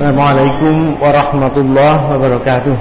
[0.00, 2.72] ัสลามุอะลัยกุมวะราะห์มะตุลลอฮ์วะบะเราะกาตุ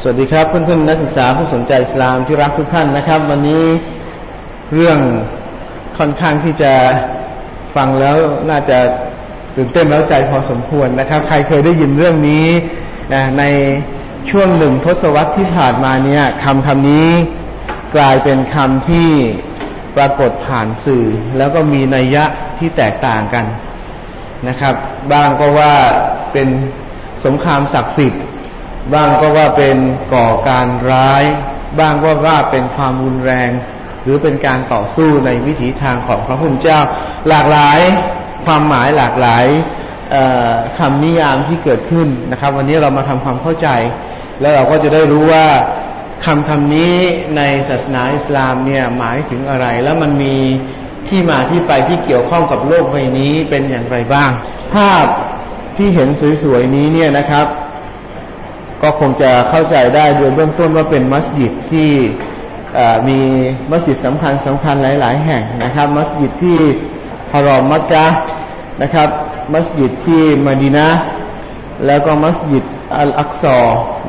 [0.00, 3.64] สวัสดีครับ เพื่อนๆนักศึกษาผู้สนใจอิสลามที่รักทุกท่านนะครับ วันนี้
[4.74, 4.98] เรื่อง
[5.98, 6.72] ค่อนข้างที่จะ
[7.76, 8.16] ฟังแล้ว
[8.50, 8.78] น่าจะ
[9.56, 12.46] ตื่นเต้นแล้วใจพอสมควรนะครับ ใครเคยได้ยินเรื่องนี้
[13.38, 13.44] ใน
[14.30, 17.08] ช่วงหนึ่งทศวรรษที่ผ่านมาเนี่ยคำคำนี้
[17.96, 19.10] กลายเป็นคำที่
[19.96, 21.04] ปรากฏผ่านสื่อ
[21.38, 22.24] แล้วก็มีนัยยะ
[22.58, 23.44] ที่แตกต่างกัน
[24.50, 24.76] นะครับ
[25.12, 25.74] บ้างก็ว่า
[26.32, 26.48] เป็น
[27.24, 28.22] สงครามศักดิ์สิทธิ์
[28.94, 29.76] บ้างก็ว่าเป็น
[30.14, 31.22] ก่อการร้าย
[31.78, 33.50] บ้างว่าว่าเป็นความรุนแรง
[34.02, 36.80] หรือเป็นการต่อสู้ในวิถีทางของพระพุทธเจ้า
[37.28, 37.80] หลากหลาย
[38.46, 39.46] ความหมายหลากหลาย
[40.78, 43.68] คำนิยามที่เกิดขึ้นนะครับ วันนี้เรามาทำความเข้าใจ
[44.40, 45.46] แล้วเราก็จะได้รู้ว่า
[46.24, 46.94] คำคำนี้
[47.36, 50.36] ในศาสนาอิสลามเนี่ยหมายถึงอะไร แล้วมันมี
[51.12, 54.30] ที่มาที่ไปที่เกี่ยวข้องกับโลกใบนี้เป็นอย่างไรบ้าง
[54.74, 55.06] ภาพ
[55.76, 56.08] ที่เห็น
[56.42, 57.46] สวยๆนี้เนี่ยนะครับ
[58.82, 61.90] ก็คงจะเข้าใจได้โดยเบื้องต้นว่าเป็นมัสยิดที่
[63.08, 63.18] มี
[63.70, 66.58] มัสยิดสำคัญสำคัญหลาย ๆ แห่งนะครับ มัสยิดที่
[67.32, 68.06] ฮารอมมักกะ
[68.82, 69.08] นะครับ
[69.54, 70.88] มัสยิดที่มาดีนะ
[71.86, 72.64] แล้วก็มัสยิด
[72.98, 73.58] อัลอักซอ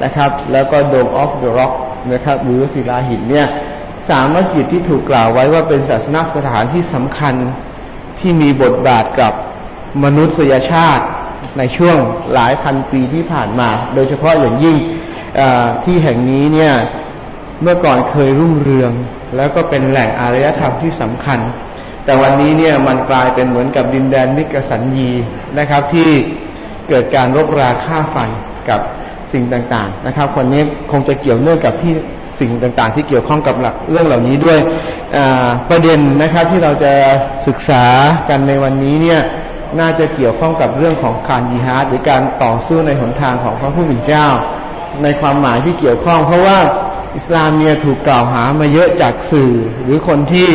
[0.04, 1.74] นะครับ แล้วก็ Dome of the Rock
[2.14, 3.48] นะครับหรือศิลาหินเนี่ย
[4.10, 7.36] สามมัสยิดที่ถูกกล่าวไว้ว่าเป็นศาสนสถานที่สำคัญ
[8.20, 9.34] ที่มีบทบาทกับ
[10.04, 11.06] มนุษยชาติ
[11.58, 11.98] ในช่วง
[12.34, 14.78] หลายพันปีที่ผ่านมา โดยเฉพาะอย่างยิ่ง
[15.84, 16.74] ที่แห่งนี้เนี่ย
[17.62, 18.92] เมื่อก่อนเคยรุ่งเรือง
[19.36, 21.40] แล้วก็เป็นแหล่งอารยธรรมที่สำคัญ
[22.06, 25.12] แต่วันนี้เนี่ยมันกลายเป็นเหมือนกับดินแดนมิคสัญญี
[25.60, 26.10] นะครับ ที่
[26.90, 28.30] เกิดการรบราฆ่าฟัน
[28.70, 28.80] กับ
[29.34, 31.94] สิ่งต่างๆนะครับคนนี้คงจะเกี่ยวเนื่องกับที่
[32.52, 34.60] สิ่งต่างๆ ที่เกี่ยวข้องกับหลักเรื่องเหล่านี้ด้วย
[35.70, 36.94] ประเด็นนะครับที่เราจะ
[37.48, 37.86] ศึกษา
[38.30, 39.22] กันในวันนี้เนี่ย
[39.80, 44.28] น่าจะเกี่ยวข้องกับเรื่องของการยิฮาดหรือการต่อสู้ในหนทางของพระผู้เป็นเจ้า
[45.04, 46.60] ในความหมายที่เกี่ยวข้อง เพราะว่า
[47.16, 49.54] อิสลามเนี่ยถูกกล่าวหามาเยอะจากสื่อ
[49.84, 50.50] หรือคนที่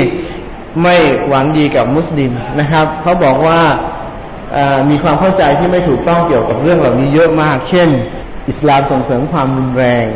[0.82, 0.96] ไม่
[1.28, 3.60] หวังดีกับมุสลิมนะครับเขาบอกว่า
[4.90, 7.88] มีความเข้าใจที่ไม่ถูกต้องเกี่ยวกับเรื่องเหล่านี้เยอะมาก เช่น
[8.48, 10.06] อิสลามส่งเสริมความรุนแรง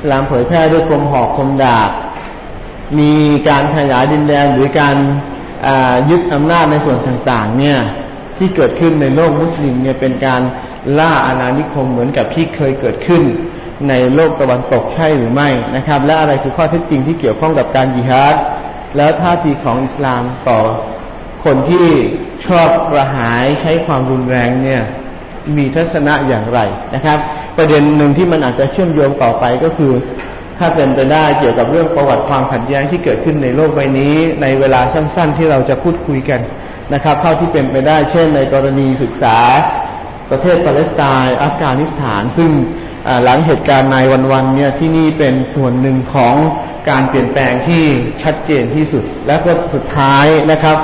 [0.00, 1.90] สลามเผยแพร่ด้วยคมหอกคมดาบ
[2.98, 3.12] มี
[3.48, 4.96] การขยายดินแดนหรือการ
[6.10, 7.78] ยึดอำนาจในส่วนต่างๆ เนี่ย
[8.38, 10.42] ที่เกิดขึ้นในโลกมุสลิมเนี่ยเป็นการ
[10.98, 13.22] ล่าอาณานิคมเหมือนกับที่เคยเกิดขึ้น
[13.88, 18.36] ในโลกตะวันตกใช่หรือไม่นะครับ และอะไรคือข้อเท็จจริงที่เกี่ยวข้องกับการยิฮาด
[18.96, 20.60] แล้วท่าทีของอิสลามต่อ
[21.44, 21.88] คนที่
[22.46, 24.82] ชอบประหายใช้ความรุนแรงเนี่ย
[25.56, 26.60] มีทัศนะอย่างไร
[26.94, 27.18] นะครับ
[27.60, 29.92] ประเด็นหนึ่งที่มันอาจจะเชื่อมโยงต่อไปก็คือ
[30.58, 36.40] ถ้าเป็นไปได้เกี่ยวกับเรื่องประวัติความขัดแย้งที่เกิดขึ้นในโลกใบนี้ ในเวลาสั้น ๆ ที่เราจะพูดคุยกัน
[36.94, 39.38] นะครับ เท่าที่เป็นไปได้ เช่น ในกรณีศึกษา
[40.30, 42.50] ประเทศปาเลสไตน์อัฟกานิสถาน ซึ่ง
[43.24, 43.98] หลังเหตุการณ์ใน
[44.32, 46.34] วันๆเนี่ยที่นี่เป็นส่วนหนึ่งของ
[46.90, 47.84] การเปลี่ยนแปลงที่
[48.22, 50.76] ชัดเจนที่สุด และก็สุดท้ายนะครับ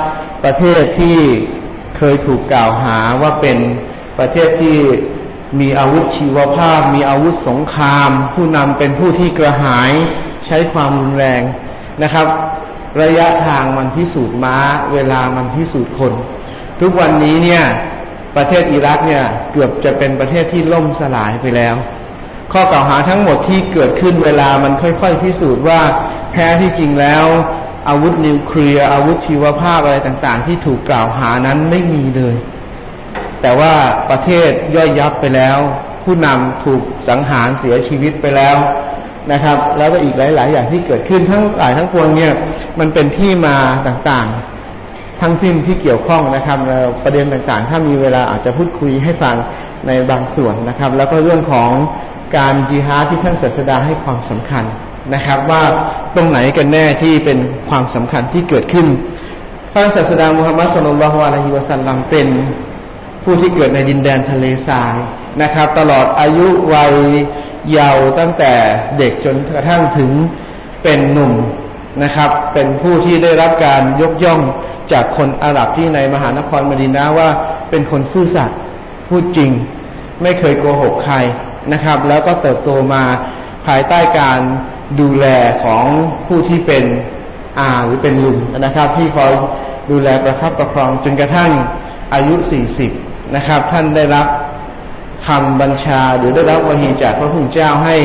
[0.43, 1.17] ประเทศที่
[1.97, 3.57] เคยถูกกล่าวหาว่าเป็น
[4.19, 4.77] ประเทศที่
[5.59, 9.91] มีอาวุธชีวภาพ มีอาวุธสงคราม ผู้นำเป็นผู้ที่กระหาย
[10.45, 11.41] ใช้ความรุนแรง
[12.03, 12.27] นะครับ
[13.01, 14.57] ระยะทางมันพิสูจน์ม้า
[14.93, 16.13] เวลามันพิสูจน์คน
[16.81, 17.63] ทุกวันนี้เนี่ย
[18.35, 21.75] ประเทศอิรักเนี่ยเกือบจะเป็นประเทศที่ล่มสลายไปแล้ว
[22.53, 25.81] ข้อกล่าวหาทั้งหมดที่เกิดขึ้นเวลามันค่อยๆพิสูจน์ว่า
[26.33, 27.25] แท้ที่จริงแล้ว
[27.89, 32.35] อาวุธนิวเคลียร์อาวุธชีวภาพอะไรต่างๆ ที่ถูกกล่าวหานั้นไม่มีเลย
[33.41, 33.73] แต่ว่า
[34.09, 35.57] ประเทศย่อยยับไปแล้ว
[36.03, 38.57] ผู้นำถูกสังหารเสียชีวิตไปแล้ว
[39.31, 42.33] นะครับ แล้วก็อีกหลาย ๆ อย่างที่เกิดขึ้นทั้งหลายทั้งปวงเนี่ย
[42.79, 43.55] มันเป็นที่มา
[43.87, 46.57] ต่างๆ ทั้งสิ้นที่เกี่ยวข้องนะครับ
[47.03, 49.35] ประเด็นต่างๆ ถ้ามีเวลาอาจจะพูดคุยให้ฟัง
[49.87, 51.71] ในบางส่วนนะครับ แล้วก็เรื่องของ
[52.37, 54.63] การจีฮาที่ท่านศาสดาให้ความสำคัญ
[55.13, 55.63] นะครับ ว่า
[56.15, 57.37] ตรงไหนกันแน่ที่เป็น
[57.69, 58.87] ความสำคัญที่เกิดขึ้น
[59.73, 62.27] พระศาสดามุฮัมมัดสุลลัลฮวาลัยฮิวะสัลลัมเป็น
[63.29, 64.95] ผู้ที่เกิดในดินแดนทะเลทราย
[65.41, 66.93] นะครับ ตลอดอายุวัย
[67.71, 68.53] เยาว์ตั้งแต่
[68.97, 70.11] เด็กจนกระทั่งถึง
[70.83, 71.33] เป็นหนุ่ม
[72.03, 74.41] นะครับ เป็นผู้ที่ได้รับการยกย่อง
[74.91, 77.29] จากคนอาหรับที่ในมหานครมดินาว่า
[77.69, 78.59] เป็นคนซื่อสัตย์
[79.07, 79.51] พูดจริง
[80.21, 81.15] ไม่เคยโกหกใคร
[81.73, 83.03] นะครับ แล้วก็เติบโตมา
[83.67, 84.39] ภายใต้การ
[84.99, 85.25] ดูแล
[85.63, 85.85] ของ
[86.27, 86.83] ผู้ที่เป็น
[87.59, 89.31] อาหรือเป็นลุงนะครับ ที่คอย
[89.91, 91.51] ดูแลประคับประคองจนกระทั่ง
[92.13, 92.91] อายุสี่สิบ
[93.35, 94.27] นะครับ ท่านได้รับ
[95.27, 97.95] คำบัญชาหรือได้รับวะฮีจากพระพุทธเจ้าให้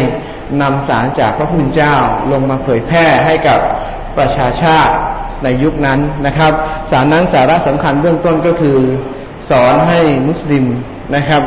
[0.62, 1.94] นำสารจากพระพุทธเจ้า
[2.32, 3.58] ลงมาเผยแพร่ให้กับ
[4.18, 4.94] ประชาชาติ
[5.44, 6.52] ในยุคนั้นนะครับ
[6.90, 8.78] สารนั้นสาระสำคัญเบื้องต้นก็คือ
[9.50, 10.64] สอนให้มุสลิม
[11.16, 11.42] นะครับ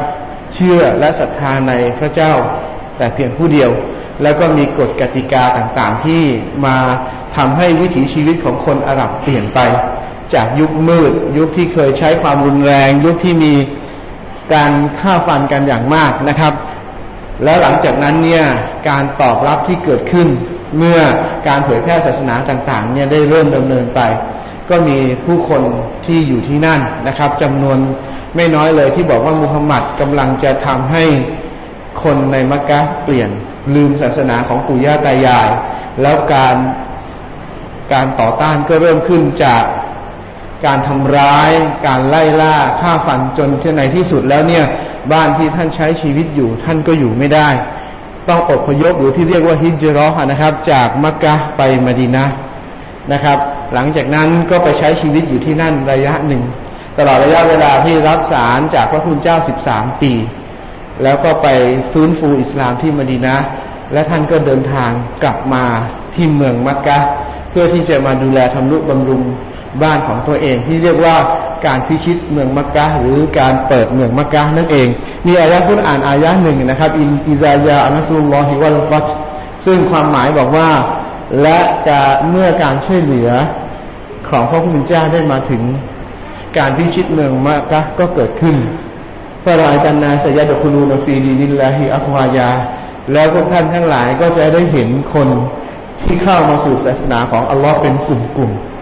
[0.54, 2.34] เชื่อและศรัทธาในพระเจ้า
[2.98, 3.72] แต่เพียงผู้เดียว
[4.24, 6.22] แล้วก็มีกฎกติกาต่างๆที่
[6.66, 6.78] มา
[7.38, 9.60] ทำให้วิถีชีวิตของคนอาหรับเปลี่ยนไป
[10.34, 13.54] จากยุคมืด ยุคที่เคยใช้ความรุนแรง ยุคที่มี
[14.54, 16.54] การฆ่าฟันกันอย่างมากนะครับ
[17.44, 18.44] แล้วหลังจากนั้นเนี่ย
[18.90, 20.28] การตอบรับที่เกิดขึ้น
[20.78, 21.00] เมื่อ
[21.48, 24.02] การเผยแพร่ศาสนาต่างๆเนี่ยได้เริ่มดำเนินไป
[24.70, 25.62] ก็มีผู้คน
[26.06, 27.78] ที่อยู่ที่นั่นนะครับจำนวน
[28.36, 31.04] ไม่น้อยเลยที่บอกว่ามุฮัมมัดกำลังจะทำให้
[32.04, 33.30] คนในมักกะเปลี่ยน
[33.76, 35.50] ลืมศาสนาของปู่ย่าตายาย
[36.02, 36.56] แล้วการ
[37.94, 39.64] การต่อต้านก็เริ่มขึ้นจาก
[40.66, 41.52] การทำร้าย
[41.88, 44.66] การไล่ล่าฆ่าฟันจนในที่สุดแล้วเนี่ย
[45.12, 47.50] บ้านที่ท่านใช้ชีวิตอยู่ท่านก็อยู่ไม่ได้
[48.30, 52.26] ต้องอพยพหรือที่เรียกว่าฮิจรอห์นะครับ จากมักกะไปมดีนะ
[53.14, 53.38] นะครับ
[53.74, 56.44] หลังจากนั้นก็ไปใช้ชีวิตอยู่ที่นั่นระยะหนึ่ง
[56.98, 60.14] ตลอดระยะเวลาที่รับสารจากพระคุณเจ้าสิบสามปี
[61.04, 61.48] แล้วก็ไป
[61.92, 63.36] ฟื้นฟูอิสลามที่มดีนะ
[63.94, 64.92] และท่านก็เดินทาง
[65.24, 65.66] กลับมา
[66.16, 66.98] ที่เมืองมักกะ
[67.50, 69.24] เพื่อที่จะมาดูแลทำนุบำรุง
[69.84, 71.16] บ้านของตัวเองที่เรียกว่า
[71.66, 74.88] การพิชิตเมืองมักกะหรือการเปิดเมืองมักกะนั่นเอง
[75.28, 79.06] มีอายะคุณอ่านอายะหนึ่งนะครับ อินอิซายาอันัสุลลอฮิวัลฟัต
[79.66, 80.70] ซึ่งความหมายบอกว่า
[81.42, 82.00] และจะ
[82.30, 83.30] เมื่อการช่วยเหลือ
[84.30, 85.62] ของพระผู้เป็นเจ้าได้มาถึง
[86.58, 88.56] การพิชิตเมืองมักกะก็เกิดขึ้น
[89.46, 92.50] ฟารายกันนาสยาดคุลูนฟีดีนิลลาฮิอัควายา
[93.14, 95.28] แล้วพวกท่านทั้งหลายก็จะได้เห็นคน
[96.02, 98.75] ที่เข้ามาสู่ศาสนาของอัลลอฮ์เป็นกลุ่มๆ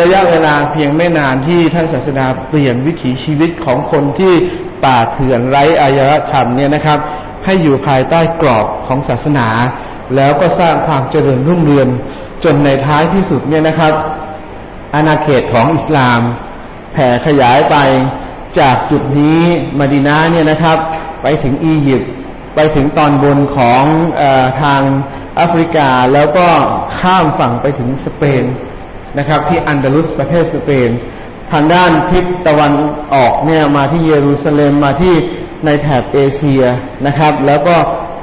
[0.00, 4.34] ระยะเวลาเพียงไม่นานที่ท่านศาสนาเปลี่ยนวิถีชีวิตของคนที่
[4.84, 6.00] ป่าเถื่อนไร้อาย
[6.32, 6.98] ธรรมเนี่ยนะครับ
[7.44, 9.48] ให้อยู่ภายใต้กรอบของศาสนา
[10.16, 11.88] แล้วก็สร้างความเจริญรุ่งเรือง
[12.44, 13.92] จนในท้ายที่สุดเนี่ยนะครับ
[14.94, 16.20] อาณาเขตของอิสลาม
[16.92, 17.76] แผ่ขยายไป
[18.58, 19.40] จากจุดนี้
[19.78, 20.78] มาดินาเนี่ยนะครับ
[21.22, 22.10] ไปถึงอียิปต์
[22.54, 23.82] ไปถึงตอนบนของ
[24.20, 24.22] อ
[24.62, 24.82] ทาง
[25.36, 26.48] แอฟริกา แล้วก็
[26.98, 28.44] ข้ามฝั่งไปถึงสเปน
[29.18, 30.90] นะครับ ที่อันดาลุสประเทศสเปน
[31.52, 32.72] ทางด้านทิศตะวัน
[33.14, 35.14] ออกเนี่ยมาที่เยรูซาเล็มมาที่
[35.66, 36.62] ในแถบเอเชีย
[37.06, 37.76] นะครับ แล้วก็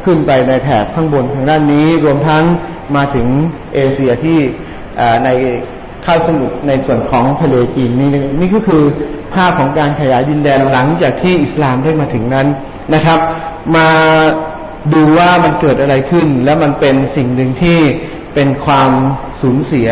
[0.06, 2.44] ขึ้นไปในแถบข้างบนทางด้านนี้รวมทั้ง
[2.96, 3.28] มาถึง
[3.74, 4.40] เอเชียที่
[5.26, 5.30] ใน
[6.06, 8.10] ข้าวสมุทรในส่วนของทะเลจีนนี่
[8.40, 8.84] นี่ก็คือ
[9.34, 12.48] ภาพของการขยายดินแดนหลังจากที่อิสลามได้มาถึงนั้น
[12.94, 13.20] นะครับ
[13.76, 13.90] มา
[14.94, 17.80] ดูว่ามันเกิดอะไรขึ้น แล้วมันเป็นสิ่งหนึ่งที่
[18.34, 18.92] เป็นความ
[19.42, 19.90] สูญเสีย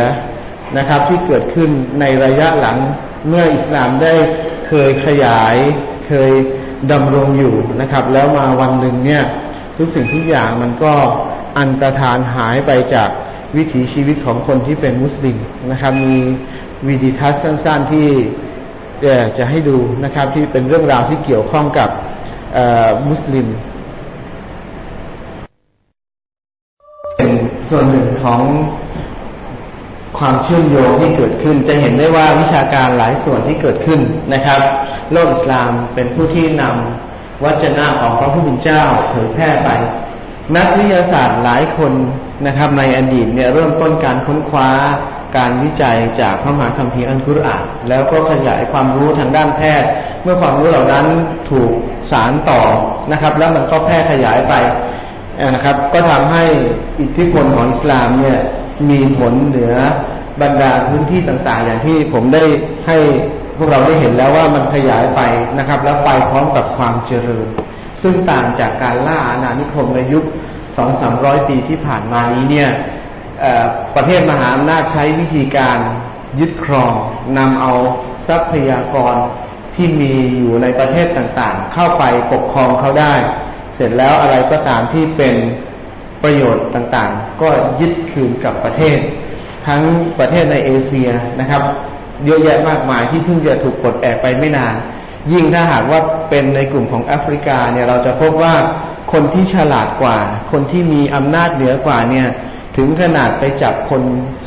[0.77, 1.69] นะครับ ที่เกิดขึ้น
[1.99, 2.77] ในระยะหลัง
[3.27, 4.13] เมื่ออิสลามได้
[4.67, 5.55] เคยขยาย
[6.07, 6.31] เคย
[6.91, 9.23] ดำรงอยู่นะครับ แล้วมาวันหนึ่งเนี่ย
[9.77, 10.93] ทุกสิ่งทุกอย่างมันก็
[11.57, 13.09] อันตรธานหายไปจาก
[13.55, 15.37] วิถีชีวิตของคนที่เป็นมุสลิม
[15.71, 16.15] นะครับ มี
[16.87, 18.07] วิดีทัศน์สั้น ๆที่
[19.37, 21.89] จะให้ดูนะครับ ที่เป็นเรื่องราวที่เกี่ยวข้องกับ
[23.09, 23.47] มุสลิม
[27.17, 27.31] เป็น
[27.69, 28.41] ส่วนหนึ่งของ
[30.19, 33.99] ความเชื่อมโยงที่เกิดขึ้น จะเห็นได้ว่าวิชาการหลายส่วนที่เกิดขึ้น
[34.33, 34.61] นะครับ
[35.11, 39.69] โลกอิสลามเป็นผู้ที่นำวัจนะของพระผู้เป็นเจ้าเผยแพร่ไป
[40.55, 41.93] นักวิทยาศาสตร์หลายคน
[42.45, 44.69] นะครับในอดีตเนี่ยเริ่มต้นการค้นคว้า
[45.37, 49.89] การวิจัยจากพระมหาคัมภีร์อัลกุรอานแล้วก็ขยายความรู้ทางด้านแพทย์
[50.23, 51.05] เมื่อความรู้เหล่านั้น
[51.49, 51.71] ถูก
[52.11, 52.61] สารต่อ
[53.11, 54.53] นะครับ แล้วมันก็แพร่ขยายไป
[55.55, 56.43] นะครับ ก็ทำให้
[56.99, 58.39] อิทธิพลของอิสลามเนี่ย
[58.89, 59.75] มีผลเหนือ
[60.41, 62.43] บรรดาพื้นที่ต่างๆ อย่างที่ผมได้
[62.87, 62.97] ให้
[63.57, 65.21] พวกเราได้เห็นแล้วว่ามันขยายไป
[65.57, 67.47] นะครับ แล้วไปพร้อมกับความเจริญ
[68.01, 70.23] ซึ่งต่างจากการล่าอาณานิคมในยุค
[70.77, 72.69] สองสามร้อยปีที่ผ่านมานี้เนี่ย
[73.95, 75.79] ประเทศมหาอำนาจใช้วิธีการ
[76.39, 76.93] ยึดครอง
[77.37, 77.73] นำเอา
[78.27, 79.15] ทรัพยากร
[79.75, 82.03] ที่มีอยู่ในประเทศต่างๆ เข้าไป
[82.33, 83.13] ปกครองเขาได้
[83.75, 85.35] เสร็จแล้วอะไรก็ตามที่เป็น
[86.23, 88.97] ประโยชน์ต่างๆ ก็ยึดคืนกับประเทศ
[89.67, 89.81] ทั้ง
[90.19, 91.09] ประเทศในเอเชีย
[91.39, 91.61] นะครับ
[92.25, 94.75] เยอะแยะมากมายที่เพิ่งจะถูกปลดแอกไปไม่นาน
[95.31, 98.53] ยิ่งถ้าหากว่าเป็นในกลุ่มของแอฟริกาเนี่ยเราจะพบว่า
[99.11, 100.17] คนที่ฉลาดกว่า
[100.51, 102.27] คนที่มีอำนาจเหนือกว่าเนี่ย
[102.77, 104.01] ถึงขนาดไปจับคน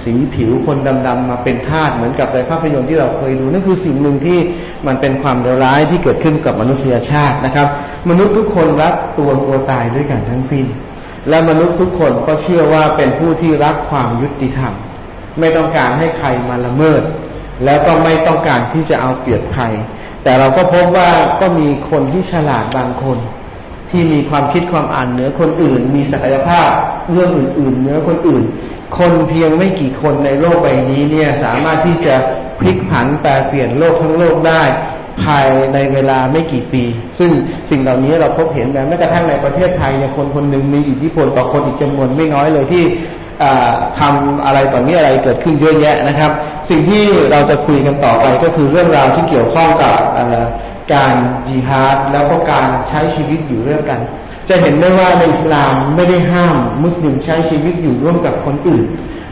[0.05, 4.39] สีผิวคนดำๆมาเป็นทาสเหมือนกับในภาพยนตร์ที่เราเคยดูนั่นคือสิ่งหนึ่งที่
[4.87, 7.67] มันเป็นความเลวร้ายที่เกิดขึ้นกับมนุษยชาตินะครับ
[8.11, 10.67] มนุษย์ทุกคนรักตัวตัวตายด้วยกันทั้งสิ้น
[11.29, 14.73] และมนุษย์ทุกคนก็เชื่อว่าเป็นผู้ที่รักความยุติธรรม
[15.39, 17.03] ไม่ต้องการให้ใครมาละเมิด
[17.65, 19.65] แล้วก็ไม่ต้องการที่จะเอาเปรียบใคร
[20.23, 21.11] แต่เราก็พบว่า
[21.41, 23.19] ก็มีคนที่ฉลาดบางคน
[23.91, 26.71] ที่มีความคิดความอ่านเหนือคนอื่น มีศักยภาพ
[27.13, 28.43] เรื่องอื่น ๆเหนือคนอื่น
[28.99, 32.15] คนเพียงไม่กี่คนในโลกใบนี้เนี่ยสามารถที่จะ
[32.61, 34.63] พลิกผันแปลเปลี่ยนโลกทั้งโลกได้
[35.23, 36.83] ภายในเวลาไม่กี่ปี
[37.19, 37.31] ซึ่ง
[37.71, 42.85] สิ่งเหล่านี้เราพบเห็นแม้กระทั่งในประเทศไทยเนี่ยคนคนหนึ่งมีอิทธิพลต่อคนอีกจำนวนไม่น้อยเลยที่
[44.01, 46.31] ทำอะไรต่อนี้อะไรเกิดขึ้นเยอะแยะนะครับ
[46.71, 49.97] สิ่งที่เราจะคุยกันต่อไปก็คือเรื่องราวที่เกี่ยวข้องกับ
[50.95, 51.15] การ
[51.47, 54.01] จีฮาดแล้วก็การใช้ชีวิตอยู่ร่วมกัน
[54.49, 58.87] จะเห็นได้ว่าในอิสลามไม่ได้ห้ามมุสลิมใช้ชีวิตอยู่ร่วมกับคนอื่น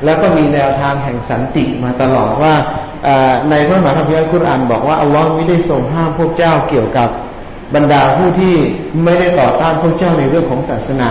[0.05, 2.55] แล้วก็มีแนวทางแห่งสันติมาตลอดว่า
[3.51, 7.09] ในพระมหาคัมภีร์คุรานบอกว่าอัลลอฮ์ไม่ได้ทรงห้ามพวกเจ้าเกี่ยวกับ
[7.75, 8.55] บรรดาผู้ที่
[9.05, 11.11] ไม่ได้ต่อต้านพวกเจ้าในเรื่องของศาสนา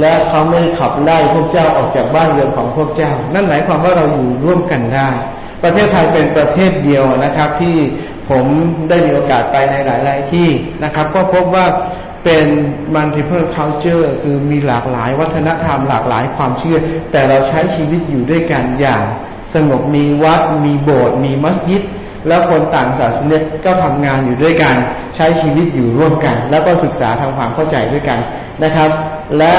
[0.00, 5.10] และเขาไม่ได้ขับไล่พวกเจ้าออกจากบ้านเรือนของพวกเจ้า นั่นหมายความว่าเราอยู่ร่วมกันได้
[5.62, 7.76] ประเทศไทยเป็นประเทศเดียวนะครับ ที่
[8.30, 8.44] ผม
[8.88, 10.48] ได้มีโอกาสไปในหลาย ๆ ที่
[10.84, 11.66] นะครับ ก็พบว่า
[12.24, 12.46] เป็น
[12.96, 16.78] multiple culture คือมีหลากหลายวัฒนธรรมหลากหลายความเชื่อ
[17.12, 19.02] แต่เราใช้ชีวิตอยู่ด้วยกันอย่าง
[19.54, 21.82] สงบมีวัด มีโบสถ์มีมัสยิด
[22.28, 24.74] แล้วคนต่างศาสนาก็ทำงานอยู่ด้วยกัน
[25.16, 28.18] ใช้ชีวิตอยู่ร่วมกัน แล้วก็ศึกษาทำความเข้าใจด้วยกัน
[28.64, 28.90] นะครับ
[29.38, 29.54] และ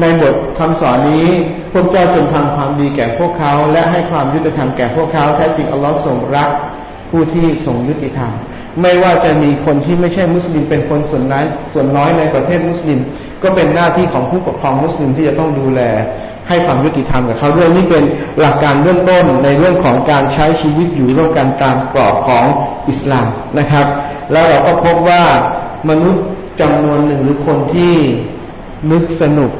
[0.00, 1.26] ในบทคำสอนนี้
[1.72, 6.50] พวกเจ้าจงทำความดีแก่พวกเขา และให้ความยุติธรรมแก่พวกเขาแท้จริงอัลลอฮ์ทรงรัก
[7.10, 8.30] ผู้ที่ทรงยุติธรรม
[8.82, 12.98] ไม่ว่าจะมีคนที่ไม่ใช่มุสลิมเป็นคนส่วนน้อยส่วนน้อยในประเทศมุสลิม
[13.42, 15.80] ก็เป็นหน้าที่ของผู้ปกครองมุสลิมที่จะต้องดูแล
[16.48, 18.04] ให้ความยุติธรรมกับเขาด้วยนี่เป็น
[18.40, 22.46] หลักการเบื้องต้นในเรื่องของการใช้ชีวิตอยู่ร่วมกันตามกรอบของ
[22.88, 23.86] อิสลามนะครับ
[24.32, 25.22] แล้วเราก็พบว่า
[25.90, 26.24] มนุษย์
[26.60, 27.94] จำนวนหนึ่งหรือคนที่
[28.90, 29.50] นึกสนุก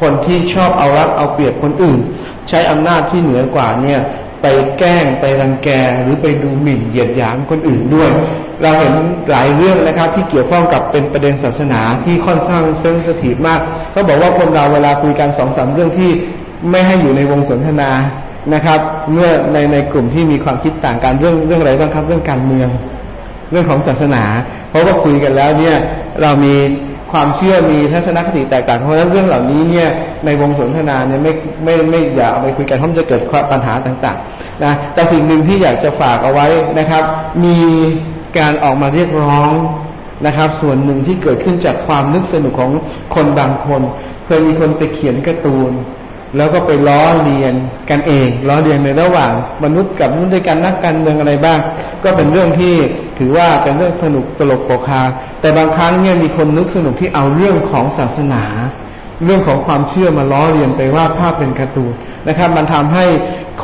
[0.00, 2.00] คนที่ชอบเอารัดเอาเปรียบคนอื่น
[2.48, 4.00] ใช้อำนาจที่เหนือกว่าเนี่ย
[4.42, 4.46] ไป
[4.78, 5.68] แกล้งไปรังแก
[6.02, 8.10] หรือไปดูหมิ่นเหยียดหยามคนอื่นด้วย
[8.62, 8.94] เราเห็น
[9.30, 13.60] หลายเรื่องนะครับ ที่เกี่ยวข้องกับเป็นประเด็นศาสนาที่ค่อนข้างเซนสถีฟมาก
[13.92, 16.10] เขาบอกว่าคนเราเวลาคุยกันสองสามเรื่องที่
[16.70, 17.90] ไม่ให้อยู่ในวงสนทนา
[18.54, 18.80] นะครับ
[19.12, 22.68] เมื่อในในกลุ่มที่มีความคิดต่างกันเรื่องเรื่องอะไรบ้างครับเรื่องการเมือง
[23.50, 24.24] เรื่องของศาสนา
[24.70, 25.76] เพราะว่าคุยกันแล้วเนี่ย
[26.22, 26.54] เรามี
[27.12, 29.88] ความเชื่อมีทัศนคติแตกต่างเพราะฉะนั้นเรื่องเหล่านี้เนี่ย
[30.24, 31.32] ในวงสนทนาเนี่ยไม่
[31.64, 33.22] ไม่ไม่อย่าเอาไปคุยกันเพราะมันจะเกิด
[33.52, 36.46] ปัญหาต่างๆนะแต่สิ่งหนึ่งที่อยากจะฝากเอาไว้
[36.78, 37.04] นะครับ
[37.44, 37.56] มี
[38.38, 39.52] การออกมาเรียกร้อง
[40.26, 42.72] นะครับ ส่วนหนึ่งที่เกิดขึ้นจากความนึกสนุกของ
[43.14, 43.82] คนบางคน
[44.26, 45.72] เคยมีคนไปเขียนการ์ตูน
[46.36, 47.54] แล้วก็ไปล้อเลียน
[47.90, 49.32] กันเองล้อเลียนในระหว่าง
[49.64, 51.58] มนุษย์กับมนุษย์ด้วยกันนักการเมืองอะไรบ้าง
[52.04, 52.74] ก็เป็นเรื่องที่
[53.18, 55.02] ถือว่าเป็นเรื่องสนุกตลกโปกฮา
[55.40, 58.44] แต่บางครั้งเนี่ยมีคนนึกสนุกที่เอาเรื่องของศาสนา
[59.24, 61.92] เรื่องของความเชื่อมาล้อเลียนไปว่าภาพเป็นการ์ตูน
[62.28, 63.04] นะครับ มันทำให้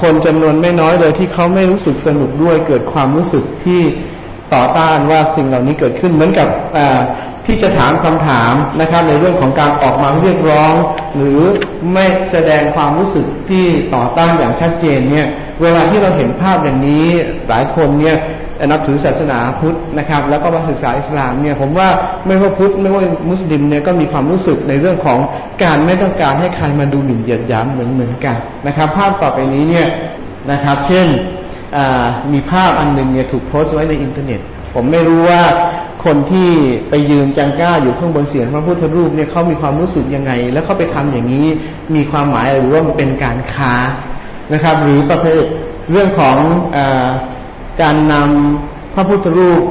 [0.00, 3.80] คนจำนวนไม่น้อยเลยที่เขาไม่รู้สึกสนุกด้วยเกิดความรู้สึกที่
[4.54, 6.48] ต่อต้านว่าสิ่งเหล่านี้เกิดขึ้นเหมือนกับ
[7.46, 10.74] ที่จะถามคำถามนะครับในเรื่องของการออกมาเรียกร้อง
[11.16, 11.40] หรือ
[11.92, 15.26] ไม่แสดงความรู้สึกที่ต่อต้านอย่างชัดเจนเนี่ย
[15.62, 17.06] เวลาที่เราเห็นภาพอย่างนี้
[17.48, 18.16] หลายคนเนี่ย
[18.70, 21.88] นับถือศาสนาพุทธนะครับ แล้วก็มาศึกษาอิสลามเนี่ยผมว่า
[22.26, 25.18] ไม่ว่าพุทธไม่ว่ามุสลิมเนี่ยก็มีความรู้สึกในเรื่องของ
[25.64, 29.86] การไม่ต้องการให้ใครมาดูหมิ่นเหยียดหยามเหมือนเหมือนกันนะครับ ภาพต่อไปนี้เนี่ย
[30.52, 31.06] นะครับ เช่น
[32.32, 34.40] มีภาพอันหนึ่งเนี่ยถูกโพสต์ไว้ในอินเทอร์เน็ต
[34.74, 35.40] ผมไม่รู้ว่า
[36.04, 36.50] คนที่
[36.88, 41.46] ไปยืนจังก้าอยู่ข้างบนเสียงพระพุทธรูปเนี่ยเขามีความรู้สึกยังไง แล้วเขาไปทำอย่างนี้
[41.94, 43.74] มีความหมายหรือว่ามันเป็นการค้า
[44.52, 45.44] นะครับ หรือประเภท
[45.90, 46.36] เรื่องของ
[46.76, 46.78] อ
[47.82, 49.62] การนำพระพุทธรูป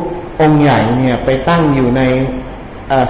[0.42, 2.02] องค์ใหญ่เนี่ยไปตั้งอยู่ใน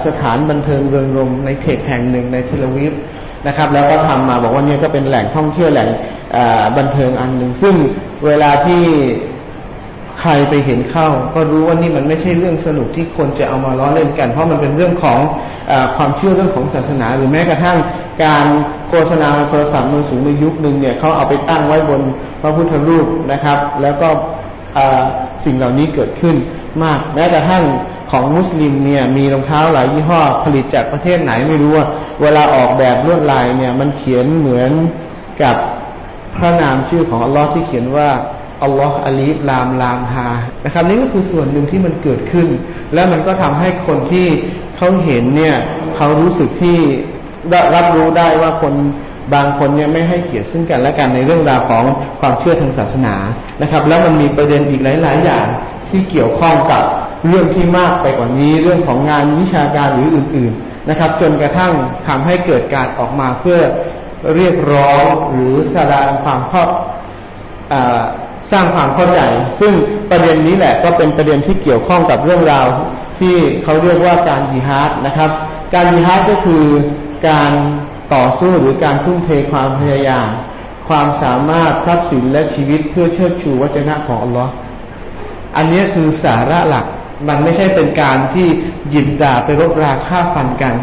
[0.04, 2.92] สถานบันเทิงเริงรมในเขตแห่งหนึ่งในเทลวิฟ
[3.46, 5.88] นะครับ แล้วก็ทำมาบอกว่าเนี่ยก็เป็นแหล่งท่องเที่ยวแหล่ง
[6.78, 7.74] บันเทิงอันหนึ่งซึ่ง
[8.26, 8.82] เวลาที่
[10.22, 15.18] ใครไปเห็นเข้า ก็รู้ว่านี่มันไม่ใช่เรื่องสนุกที่คนจะเอามาล้อเล่นกัน เพราะมันเป็นเรื่องของ
[15.70, 17.78] อความเชื่อเรื่องของศาสนา หรือแม้กระทั่ง
[18.24, 18.46] การ
[18.88, 22.00] โฆษณาโทรศัพท์มือถือในยุคหนึ่งเนี่ยเขาเอาไปตั้งไว้บน
[22.42, 24.08] พระพุทธรูปนะครับ แล้วก็
[25.44, 26.36] สิ่งเหล่านี้เกิดขึ้น
[26.82, 27.64] มาก แม้กระทั่ง
[28.10, 31.86] ของมุสลิมเนี่ยมีรองเท้าหลายยี่ห้อผลิตจากประเทศไหนไม่รู้ว่า
[32.22, 34.72] เวลาออกแบบลวดลายเนี่ยมันเขียนเหมือน
[35.42, 35.56] กับ
[36.36, 38.08] พระนามชื่อของอัลลอฮ์ที่เขียนว่า
[38.62, 40.28] อัลลอฮ์อาลีฟลามลามฮา
[40.64, 42.48] นะครับนี่ก็คือส่วนหนึ่งที่มันเกิดขึ้น
[42.94, 44.26] แล้วมันก็ทำให้คนที่
[44.76, 45.56] เขาเห็นเนี่ย
[45.96, 46.78] เขารู้สึกที่
[47.74, 48.74] รับรู้ได้ว่าคน
[49.34, 51.84] บางคนเนี่ยไม่ให้เกียรติซึ่งกันและกันในเรื่องราวของ
[52.20, 53.14] ความเชื่อทางศาสนา
[53.62, 55.46] นะครับ แล้วมันมีประเด็นอีกหลาย ๆ อย่าง
[55.90, 56.82] ที่เกี่ยวข้องกับ
[57.28, 61.72] เรื่องที่มากไปกว่านี้เรื่องของงานวิชาการหรืออื่น ๆนะครับ จนกระทั่ง
[62.08, 63.60] ทำให้เกิดการออกมาเพื่อ
[64.34, 66.62] เรียกร้องหรือแสดงความข้อ
[68.52, 69.20] สร้างความเข้าใจ
[69.60, 69.72] ซึ่ง
[70.10, 72.66] ประเด็นนี้แหละก็เป็นประเด็นที่เกี่ยวข้องกับเรื่องราว
[73.18, 75.30] ที่เขาเรียกว่าการยิฮาดนะครับ
[75.74, 76.64] การยิฮาดก็คือ
[77.28, 77.52] การ
[78.14, 80.28] ต่อสู้หรือการทุ่มเทความพยายาม
[80.88, 84.52] ความสามารถทรัพย์สินและชีวิตเพื่อเชิดชูวัจนะของอัลลอฮ์
[85.56, 86.86] อันนี้คือสาระหลัก
[87.28, 88.48] มันไม่ใช่เป็นการที่
[88.90, 90.74] หยิบด่าไปรบราฆ่าฟันกัน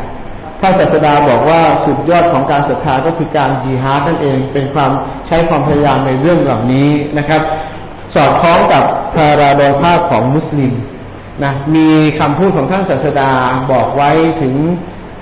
[0.59, 4.91] พระศาสดาบอกว่าสุดยอดของการศรัทธาก็คือการจีฮาดนั่นเอง เป็นความ
[5.27, 7.41] ใช้ความพยายามในเรื่องเหล่านี้นะครับ
[8.15, 8.83] สอดคล้องกับ
[9.15, 10.73] พาราดภาพของมุสลิม
[11.43, 11.87] นะมี
[12.19, 13.31] คำพูดของท่านศาสดา
[13.71, 14.11] บอกไว้
[14.41, 14.55] ถึง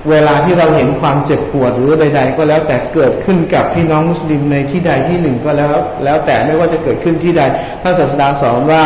[0.10, 7.41] เวลาที่เราเห็นความเจ็บปวดหรือใด ๆ ก็แล้วแต่เกิดขึ้นกับพี่น้องมุสลิมในที่ใดที่หนึ่งก็แล้ว แล้วแต่ไม่ว่าจะเกิดขึ้นที่ใด
[7.82, 8.84] ท่านศาสดาสอนว่า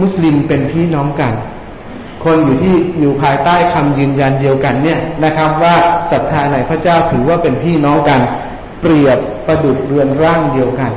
[0.00, 1.34] มุสลิมเป็นพี่น้องกัน
[2.24, 5.74] คนอยู่ที่อยู่ภายใต้คำยืนยันเดียวกันเนี่ยนะครับ ว่า
[6.10, 8.20] ศรัทธาในพระเจ้าถือว่าเป็นพี่น้องกัน
[8.80, 10.92] เปรียบประดุจเรือนร่างเดียวกัน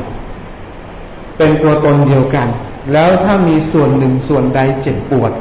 [1.37, 2.47] เป็นตัวตนเดียวกัน
[2.93, 5.31] แล้วถ้ามีส่วนหนึ่งส่วนใดเจ็บปวด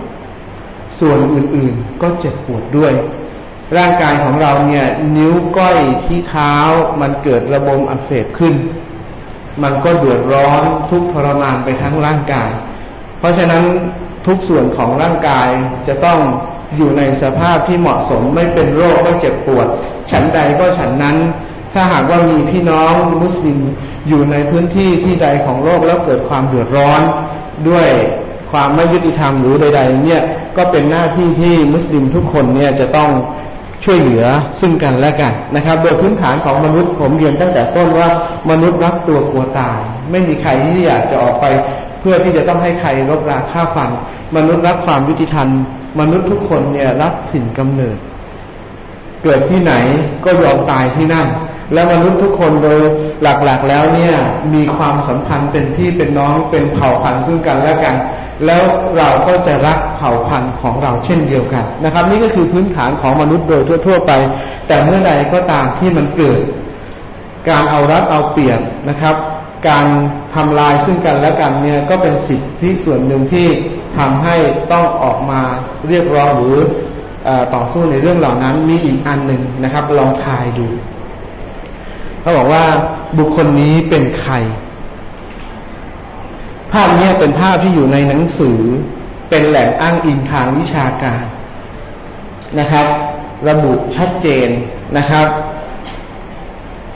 [1.00, 2.92] ส่วนอื่นๆก็เจ็บปวดด้วย
[3.76, 6.54] ร่างกายของเราเนี่ย นิ้วก้อยที่เท้า
[7.00, 8.54] มันเกิดระบมอักเสบขึ้น
[9.62, 12.50] มันก็เดือดร้อนทุกทรมานไปทั้งร่างกาย
[13.18, 13.62] เพราะฉะนั้น
[14.28, 15.48] ทุกส่วนของร่างกาย
[15.88, 16.18] จะต้อง
[16.76, 19.66] อยู่ในสภาพที่เหมาะสมไม่เป็นโรคไม่เจ็บปวด
[20.10, 21.16] ฉันใดก็ฉันนั้น
[21.72, 22.92] ถ้าหากว่ามีพี่น้อง
[23.22, 23.58] มุสลิม
[24.08, 27.00] อยู่ในพื้นที่ที่ใดของโลกแล้วเกิดความเดือดร้อน
[27.68, 27.88] ด้วย
[28.50, 30.22] ความไม่ยุติธรรมหรือใด ๆ เนี่ย
[30.56, 33.10] ก็เป็นหน้าที่ที่มุสลิมทุกคนเนี่ยจะต้อง
[33.84, 34.24] ช่วยเหลือ
[34.60, 38.08] ซึ่งกันและกันนะครับ โดยพื้นฐานของมนุษย์ผมเรียนตั้งแต่ต้นว่า
[38.50, 39.80] มนุษย์รักตัวกลัวตาย
[40.10, 41.46] ไม่มีใครที่อยากจะออกไป
[42.00, 43.90] เพื่อที่จะต้องให้ใครรบราฆ่าฟัน
[44.36, 45.48] มนุษย์รักความยุติธรรม
[46.00, 47.96] มนุษย์ทุกคนเนี่ยรักถิ่นกำเนิด
[49.22, 49.72] เกิดที่ไหน
[50.24, 51.28] ก็ยอมตายที่นั่น
[51.72, 52.78] แล้วมนุษย์ทุกคนโดย
[53.22, 54.14] หลักๆแล้วเนี่ย
[54.54, 57.96] มีความสัมพันธ์เป็นพี่เป็นน้องเป็นเผ่าพันธุ์ซึ่งกันและกัน
[58.46, 58.62] แล้ว
[58.98, 64.12] เราก็จะรักเผ่าพันธุ์ของเราเช่นเดียวกันนะครับ นี่ก็คือพื้นฐานของมนุษย์โดยทั่ว ๆ ไป
[64.68, 66.40] แต่เมื่อใดก็ตามที่มันเกิด
[67.48, 69.14] การเอารัดเอาเปรียบนะครับ
[69.66, 69.86] การ
[70.34, 73.48] ทำลายซึ่งกันและกันเนี่ยก็เป็นสิทธิที่ส่วนหนึ่งที่
[73.98, 74.36] ทำให้
[74.72, 75.42] ต้องออกมา
[75.88, 76.58] เรียกร้องหรือ
[77.54, 80.68] ต่อสู้ในเรื่องเหล่านั้นมีอีกอันหนึ่งนะครับ ลองทายดู
[82.20, 82.64] เขาบอกว่า
[83.18, 84.34] บุคคลนี้เป็นใคร
[86.72, 88.60] ภาพนี้เป็นภาพที่อยู่ในหนังสือ
[89.30, 91.24] เป็นแหล่งอ้างอิงทางวิชาการ
[92.58, 92.86] นะครับ
[93.48, 94.48] ระบุชัดเจน
[94.96, 95.26] นะครับ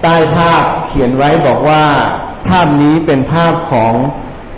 [0.02, 1.84] ใต้ภาพเขียนไว้บอกว่า
[2.48, 3.94] ภาพนี้เป็นภาพของ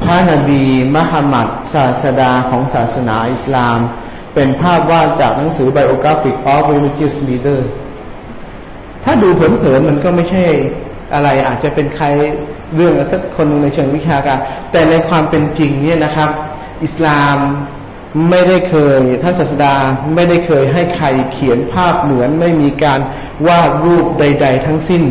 [0.03, 3.79] พระนบีมหมัดศาสดาของศาสนาอิสลาม
[4.35, 7.61] เป็นภาพวาดจากหนังสือ Biographic of Religious Leader
[9.05, 10.44] ถ้าดูเผินๆมันก็ไม่ใช่
[11.14, 12.07] อะไรอาจจะเป็นใคร
[12.75, 14.38] เรื่องสักคนในเชิงวิชาการ
[14.73, 16.31] แต่ในความเป็นจริงเนี่ยนะครับ
[16.85, 17.37] อิสลาม
[18.31, 19.75] ไม่ได้เคยท่านศาสดา
[20.14, 23.01] ไม่ได้เคยให้ใครเขียนภาพเหมือนไม่มีการ
[23.47, 25.03] วาดรูปใด ๆ ทั้งสิ้น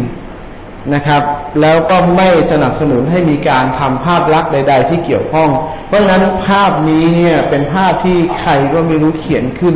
[0.93, 1.21] นะครับ
[1.61, 5.49] แล้วก็ไม่สนับสนุนให้มีการทำภาพลักษณ์ใด ๆ ที่เกี่ยวข้อง
[5.87, 9.75] เพราะฉะนั้นภาพนี้เนี่ยเป็นภาพที่ใครก็ไม่รู้เขียนขึ้น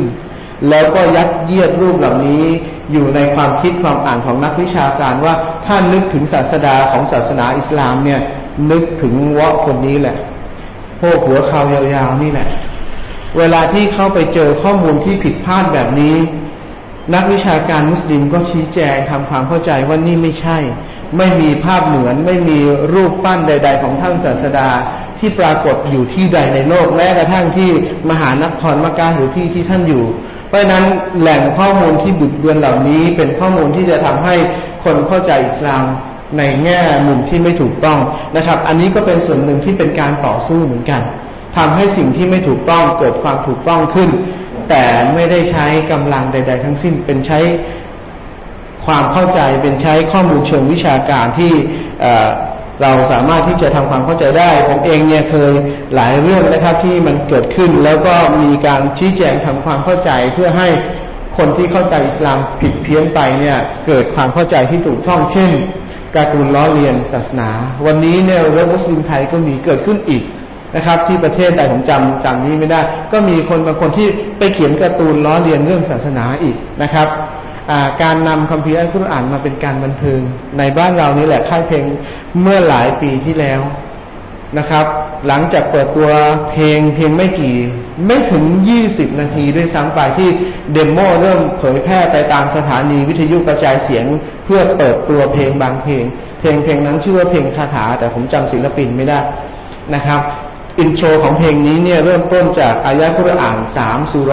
[0.70, 2.44] แล้วก็ยัดเยียดรูปเหล่านี้
[2.92, 5.34] อยู่ในความคิดความอ่านของนักวิชาการว่า
[5.66, 8.20] ถ้านึกถึงศาสดาของศาสนาอิสลามเนี่ย
[8.70, 10.16] นึกถึงวะคนนี้แหละ
[11.00, 12.48] พวกหัวเขายาวๆนี่แหละ
[13.38, 16.16] เวลาที่เข้าไปเจอข้อมูลที่ผิดพลาดแบบนี้
[17.14, 20.58] นักวิชาการมุสลิมก็ชี้แจงทำความเข้าใจว่านี่ไม่ใช่
[21.16, 22.58] ไม่มีภาพเหมือน ไม่มี
[22.92, 24.68] รูปปั้นใด ๆ ของท่านศาสดา
[25.18, 27.70] ที่ปรากฏอยู่ที่ใดในโลกแม้กระทั่งที่
[28.10, 30.04] มหานครมักกะหรือที่ที่ท่านอยู่
[30.48, 30.84] เพราะนั้น
[31.20, 34.34] แหล่งข้อมูลที่บิดเบือนเหล่านี้ เป็นข้อมูลที่จะทำให้
[34.84, 35.84] คนเข้าใจอิสลาม
[36.38, 37.98] ในแง่มุมที่ไม่ถูกต้อง
[38.36, 41.00] นะครับ อันนี้ก็เป็นส่วนหนึ่งที่เป็นการต่อสู้เหมือนกัน
[41.56, 44.10] ทำให้สิ่งที่ไม่ถูกต้องเกิดความถูกต้องขึ้น
[44.70, 47.38] แต่ไม่ได้ใช้กำลังใด ๆ ทั้งสิ้นเป็นใช้
[48.88, 51.52] ความเข้าใจเป็นใช้ข้อมูลเชิงวิชาการที่
[52.82, 55.52] เราสามารถที่จะทำความเข้าใจได้ ผมเองเนี่ยเคย
[55.94, 60.68] หลายเรื่องนะครับที่มันเกิดขึ้น แล้วก็มีการชี้แจงทำความเข้าใจเพื่อให้
[61.36, 65.50] คนที่เข้าใจอิสลามผิดเพี้ยนไปเนี่ยเกิดความเข้าใจที่ถูกต้องเช่น
[66.16, 67.48] การ์ตูนล้อเลียนศาสนา
[67.86, 70.22] วันนี้เนี่ยเรื่องมุสลิมไทยก็มีเกิดขึ้นอีก
[70.76, 72.80] นะครับ ที่ประเทศใดผมจำจำนี้ไม่ได้
[73.12, 77.08] ก็มีคนบางคนที่ไปเขียนการ์ตูนล้อเลียนเรื่องศาสนาอีกนะครับ
[78.02, 80.20] การนำคัมภีร์อัลกุรอานมาเป็นการบันเทิง
[80.58, 81.84] ในบ้านเรานี่แหละค่ายเพลง
[82.40, 83.60] เมื่อหลายปีที่แล้ว
[84.58, 84.86] นะครับ
[85.26, 86.10] หลังจากเปิดตัว
[86.50, 87.56] เพลงเพียงไม่กี่
[88.06, 90.28] ไม่ถึงยี่สิบนาทีด้วยซ้ำไปที่
[90.72, 94.06] demo เริ่มเผยแพร่ไปตามสถานีวิทยุกระจายเสียง
[94.44, 96.04] เพื่อเปิดตัวเพลงบางเพลง
[96.40, 99.18] เพลงเพลงนั้นชื่อว่าเพลงคาถา แต่ผมจำศิลปินไม่ได้
[99.94, 100.20] นะครับ
[100.80, 104.32] intro ของเพลงนี้เนี่ยเริ่มต้นจากอายะคุรอานสามสุร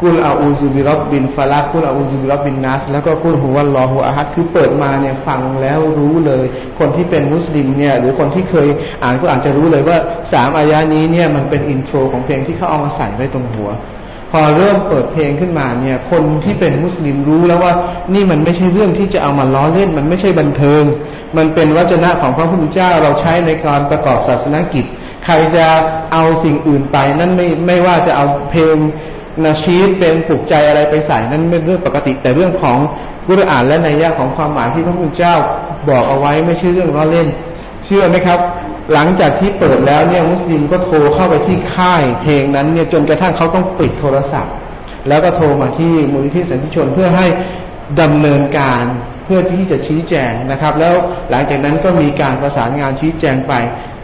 [0.00, 6.44] قل أعوذ برب الفلق قل أعوذ برب الناس แล้วก็ قل هو الله أحد คือเปิดมาเนี่ยฟังแล้วรู้เลย
[6.78, 8.68] คนที่เป็นมุสลิมเนี่ยหรือคนที่เคย
[9.02, 9.96] อ่านก็อาจจะรู้เลยว่า
[10.32, 13.70] สามอายะนี้เนี่ยมันเป็น intro ของเพลงที่เขาเอามาใส่ไว้ตรงหัว
[14.32, 17.72] พอเริ่มเปิดเพลงขึ้นมาเนี่ย คนที่เป็นมุสลิมรู้แล้วว่า
[18.14, 20.82] นี่มันไม่ใช่เรื่องที่จะเอามาล้อเล่น มันไม่ใช่บันเทิง
[21.36, 24.84] มันเป็นวจนะของพระพุทธเจ้าเราใช้ในการประกอบศาสนกิจ
[25.24, 25.66] ใครจะ
[26.12, 28.76] เอาสิ่งอื่นไปนั่นไม่ไม่ว่าจะเอาเพลง
[29.44, 32.78] นาชีตเป็นปลุกใจอะไรไปใส่นั่นเป็นเรื่องปกติ แต่เรื่องของ
[33.28, 35.34] กุรอานและในยะของความหมายที่พระพุทธเจ้า
[35.88, 37.28] บอกเอาไว้ไม่ใช่เรื่องล้อเล่น
[37.84, 38.40] เชื่อไหมครับ
[38.92, 44.54] หลังจากที่เปิดแล้วเนี่ยมุสลิมก็โทรเข้าไปที่ค่ายเพลงนั้นเนี่ยจนกระทั่งเขาต้องปิดโทรศัพท์
[45.08, 47.26] แล้วก็โทรมาที่มูลนิธิสันติชนเพื่อให้
[48.00, 48.84] ดำเนินการ
[49.24, 50.94] เพื่อที่จะชี้แจงนะครับ แล้ว
[51.30, 53.52] หลังจากนั้นก็มีการประสานงานชี้แจงไป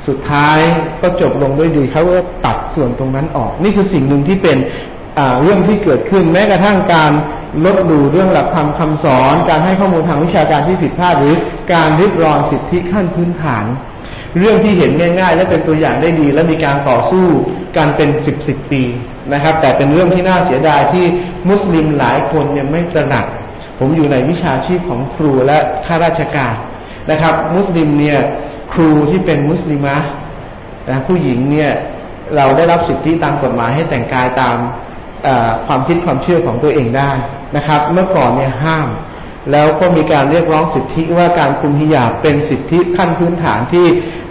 [0.09, 0.59] สุดท้าย
[1.03, 4.57] ก็จบลงด้วยดีเขาก็ตัดส่วนตรงนั้นออก นี่คือสิ่งหนึ่งที่เป็น
[5.43, 7.13] เรื่องที่เกิดขึ้นแม้กระทั่งการ
[7.65, 11.35] ลดดูเรื่องหลักธรรมคาสอน การให้ข้อมูลทางวิชาการที่ผิดพลาดหรือ
[11.73, 13.65] การริบรอนสิทธิขั้นพื้นฐาน
[14.39, 17.27] เรื่องที่เห็นง่าย ๆ และเป็นตัวอย่างได้ดี และมีการต่อสู้
[17.77, 18.83] กันเป็นสิบสิบปี
[19.33, 21.05] นะครับ แต่เป็นเรื่องที่น่าเสียดายที่
[21.51, 23.25] มุสลิมหลายคนเนี่ยไม่ตระหนัก
[23.79, 26.55] ผมอยู่ในวิชาชีพของครูและข้าราชการ
[27.11, 28.19] นะครับ มุสลิมเนี่ย
[28.73, 29.97] ครูที่เป็นมุสลิมะ
[30.89, 31.71] นะผู้หญิงเนี่ย
[32.37, 34.57] เราได้รับสิทธิตามกฎหมายให้แต่งกายตาม
[35.67, 37.13] ความคิดความเชื่อของตัวเองได้
[37.57, 38.89] นะครับ เมื่อก่อนเนี่ยห้าม
[39.53, 43.87] แล้วก็มีการเรียกร้องสิทธิว่าการคุมฮิญาบเป็นสิทธิขั้นพื้นฐานที่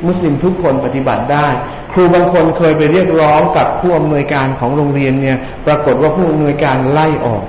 [0.05, 1.47] มุสลิมทุกคนปฏิบัติได้
[1.91, 7.43] ครูบางคนเคยไปเรียกร้องกับผู้อำนวยการของโรงเรียนเนี่ย ปรากฏว่าผู้อำนวยการไล่ออก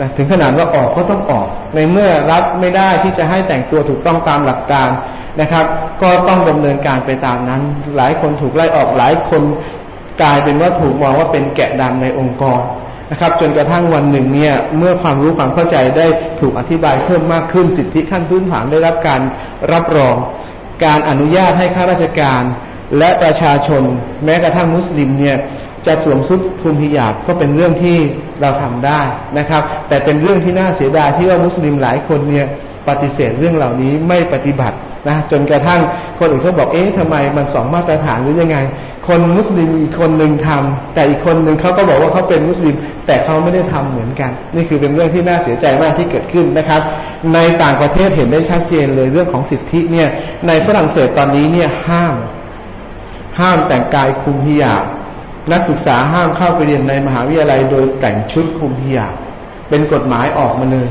[0.00, 4.88] นะถึงขนาดว่าออกก็ต้องออก ในเมื่อรับไม่ได้ที่จะให้แต่งตัวถูกต้องตามหลักการ
[5.40, 5.66] นะครับ
[6.02, 7.62] ก็ต้องดำเนินการไปตามนั้น
[7.96, 9.42] หลายคนถูกไล่ออกหลายคน
[10.22, 12.62] กลายเป็นว่าถูกมองว่าเป็นแกะดำในองค์กร
[13.10, 16.06] นะครับ จนกระทั่งวันหนึ่งเนี่ย เมื่อความรู้ความเข้าใจได้
[16.40, 19.20] ถูกอธิบายเพิ่มมากขึ้นสิทธิขั้นพื้นฐานได้รับการ
[19.72, 20.16] รับรอง
[20.84, 22.42] การอนุญาตให้ข้าราชการ
[22.98, 23.82] และประชาชน
[24.24, 25.36] แม้กระทั่งมุสลิมเนี่ย
[25.86, 27.98] จะสวมชุดคุมฮิญาบก็เป็นเรื่องที่
[28.40, 29.00] เราทำได้
[29.38, 32.46] นะครับ แต่เป็นเรื่องที่น่าเสียดายที่ว่ามุสลิมหลายคนเนี่ย
[32.88, 34.76] ปฏิเสธเรื่องเหล่านี้ไม่ปฏิบัติ
[35.08, 35.80] นะจนกระทั่ง
[36.18, 38.58] คนอื่นเขาบอกเอ๊ะทำไมมันสองมาตรฐานหรือยังไง
[39.06, 42.74] คนมุสลิมอีกคนหนึ่งทำแต่อีกคนหนึ่งเขาก็บอกว่าเขาเป็นมุสลิม
[43.06, 46.80] แต่เขาไม่ได้ทำเหมือนกัน นี่คือเป็นเรื่องที่น่าเสียใจมากที่เกิดขึ้นนะครับ
[47.34, 50.08] ในต่างประเทศเห็นได้ชัดเจนเลยเรื่องของสิทธิเนี่ย
[50.46, 52.16] ในฝรั่งเศสตอนนี้เนี่ยห้าม
[53.40, 54.84] ห้ามแต่งกายคุมฮิญาบ
[55.52, 59.14] นักศึกษาห้ามเข้าไปเรียนในมหาวิทยาลัยโดยแต่งชุดคุมฮิญาบ
[59.68, 60.88] เป็นกฎหมายออกมาเลย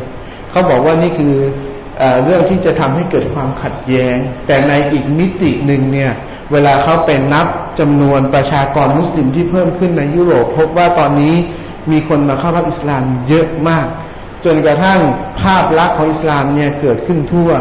[0.52, 1.34] เขาบอกว่านี่คือ
[2.24, 6.12] เรื่องที่จะทำให้เกิดความขัดแย้ง แต่ในอีกมิติหนึ่งเนี่ย
[6.52, 7.48] เวลาเขาเป็นนับ
[7.80, 11.36] จำนวนประชากรมุสลิมที่เพิ่มขึ้นในยุโรป พบว่าตอนนี้
[11.92, 13.86] มีคนมาเข้ารับอิสลามเยอะมาก
[14.46, 15.00] จนกระทั่ง
[15.42, 17.52] ภาพลักษณ์ของอิสลามเนี่ยเกิดขึ้นทั่ว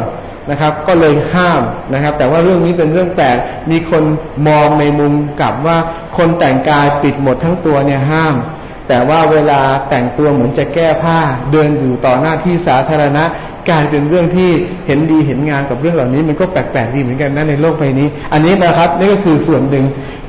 [0.50, 3.36] นะครับ ก็เลยห้ามนะครับ แต่ว่าเรื่องนี้เป็นเรื่องแปลก
[3.70, 4.02] มีคน
[4.48, 5.76] มองในมุมกลับว่า
[6.16, 8.34] คนแต่งกายปิดหมดทั้งตัวเนี่ยห้าม
[8.88, 11.18] แต่ว่าเวลาแต่งตัวเหมือนจะแก้ผ้า
[11.52, 13.24] เดินอยู่ต่อหน้าที่สาธารณะ
[13.68, 14.50] กลายเป็นเรื่องที่
[14.86, 19.84] เห็นดีเห็นงานกับเรื่องเหล่านี้ มันก็แปลกๆดีเหมือนกันนะในโลกใบนี้ อันนี้นะครับนี่ก็คือส่วนหนึ่ง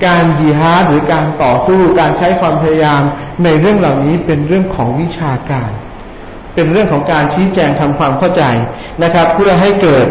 [0.05, 3.01] การจีฮาหรือการต่อสู้การใช้ความพยายาม
[3.43, 5.71] ในเรื่องเหล่านี้เป็นเรื่องของวิชาการ
[6.55, 8.43] เป็นเรื่องของการชี้แจงทำความเข้าใจ
[9.03, 10.07] นะครับ เพื่อให้เกิด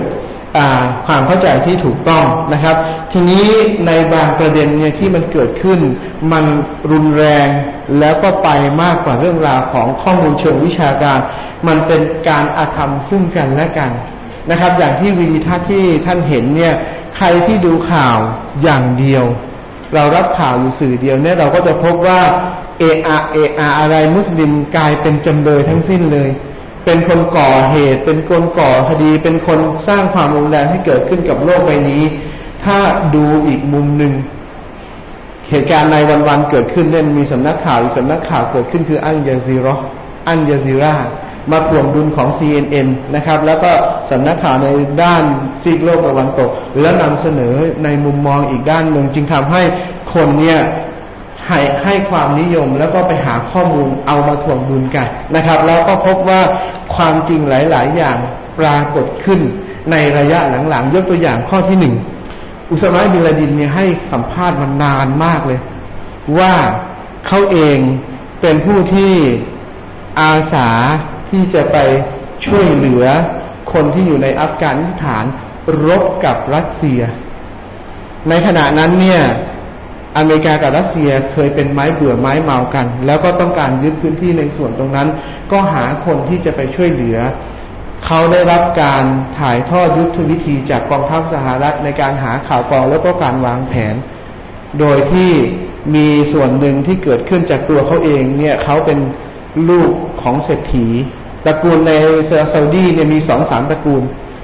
[1.06, 2.76] ความเข้าใจที่ถูกต้องนะครับ
[3.12, 3.46] ทีนี้
[3.87, 5.78] ในบางประเด็นเนี่ยที่มันเกิดขึ้น
[6.32, 6.44] มัน
[6.90, 7.48] รุนแรง
[8.00, 8.48] แล้วก็ไป
[8.82, 11.18] มากกว่าเรื่องราวของข้อมูลเชิงวิชาการ
[11.68, 13.90] มันเป็นการอาธรรมซึ่งกันและกัน
[14.50, 16.74] นะครับ อย่างที่วิดีทัศน์ที่ท่านเห็นเนี่ย
[17.16, 18.18] ใครที่ดูข่าว
[18.62, 19.24] อย่างเดียว
[19.94, 22.20] เรารับข่าวอยู่สื่อเดียวเนี่ยเราก็จะพบว่า
[22.79, 26.31] เออาเออาอะไรมุสลิมกลายเป็นจำเลยทั้งสิ้นเลย
[26.85, 32.03] เป็นคนก่อเหตุ เป็นคนก่อคดี เป็นคนสร้างความรุนแรงให้เกิดขึ้นกับโลกใบนี้
[32.64, 32.79] ถ้า
[33.14, 34.12] ดูอีกมุมหนึ่ง
[35.50, 35.96] เหตุการณ์ใน
[36.29, 39.74] วันๆเกิดขึ้นเนี่ยมีสำนักข่าวอีกสำนักข่าวเกิดขึ้นคืออันยาซีรอ
[40.29, 40.94] อันยาซีรา
[41.52, 43.72] มาถ่วงดุลของ CNN นะครับ แล้วก็
[44.11, 44.68] สำนักข่าวใน
[45.02, 45.22] ด้าน
[45.62, 47.54] ซีกโลกตะวันตก แล้วนำเสนอ
[47.85, 49.62] ในมุมมองอีกด้านหนึ่งจึงทำให้
[50.14, 50.59] คนเนี่ย
[51.46, 56.40] ให้ให้ความนิยมแล้วก็ไปหาข้อมูลเอามาถ่วงดุลกันนะครับ แล้วก็พบว่า
[56.94, 58.16] ความจริงหลาย ๆ อย่าง
[58.59, 59.40] ปรากฏขึ้น
[59.90, 61.94] ในระยะหลัง ๆ ยกตัวอย่างข้อที่หนึ่ง
[62.70, 65.59] อุสมาบิลาดินเนี่ยให้สัมภาษณ์มานานมากเลย
[66.38, 66.54] ว่า
[67.26, 67.78] เขาเอง
[68.40, 69.14] เป็นผู้ที่
[70.20, 70.68] อาสา
[71.30, 71.76] ที่จะไป
[72.46, 73.06] ช่วยเหลือ
[73.72, 75.24] คนที่อยู่ในอัฟกานิสถาน
[75.87, 77.00] รบกับรัสเซีย
[78.28, 79.22] ในขณะนั้นเนี่ย
[80.16, 85.08] อเมริกากับรัสเซียเคยเป็นไม้เบื่อไม้เมากัน แล้วก็ต้องการยึดพื้นที่ในส่วนตรงนั้น
[85.52, 87.18] ก็หาคนที่จะไปช่วยเหลือ
[88.06, 89.04] เขาได้รับการ
[89.38, 93.94] ถ่ายทอดยุทธวิธีจากกองทัพสหรัฐในการหาข่าวกรองแล้วก็การวางแผน
[94.80, 95.30] โดยที่
[95.94, 98.98] มีส่วนหนึ่งที่เกิดขึ้นจากตัวเขาเองเนี่ยเขาเป็น
[99.68, 100.86] ลูกของเศรษฐี
[101.46, 101.92] ตระกูลใน
[102.28, 104.02] ซาอุดีเนี่ยมีสองสามตระกูล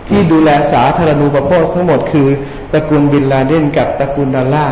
[0.08, 2.28] ที่ดูแลสาธารณูปโภคทั้งหมดคือ
[2.72, 4.66] ตระกูลบินลาเดนกับตระกูลดัลล่า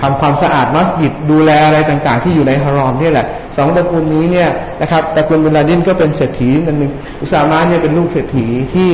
[0.00, 4.48] ทำความสะอาดมัสยิดดูแลอะไรต่างๆ ที่อยู่ในฮารอมนี่แหละสองตระกูลนี้เนี่ย
[4.80, 6.92] นะครับตระกูลบินลาเดนก็เป็นเศรษฐีนันหนึ่ง
[7.22, 8.90] อุสามาเนี่ยเป็นลูกเศรษฐีที่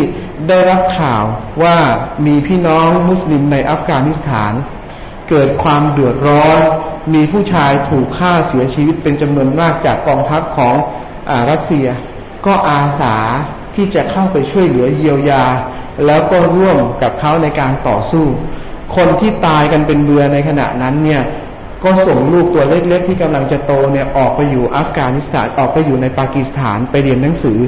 [0.49, 1.25] ได้รับข่าว
[1.63, 1.77] ว่า
[2.27, 4.53] มีพี่น้องมุสลิมในอัฟกานิสถาน
[5.29, 6.59] เกิดความเดือดร้อน
[7.15, 10.75] มีผู้ชายถูกฆ่าเสียชีวิตเป็นจำนวนมากจากกองทัพของ
[11.31, 11.87] อรัสเซีย
[12.47, 13.17] ก็อาสา
[13.75, 15.45] ที่จะเข้าไปช่วยเหลือเยียวยา
[16.07, 18.27] แล้วก็ร่วมกับเขาในการต่อสู้
[18.97, 21.23] คนที่ตายกันเป็นเบือในขณะนั้นเนี่ย
[21.85, 27.59] ก็ส่งลูกตัวเล็กๆที่กำลังจะโตเนี่ยออกไปอยู่อัฟกานิสถานออกไปอยู่ในปากีสถานไปเรียนหนังสือ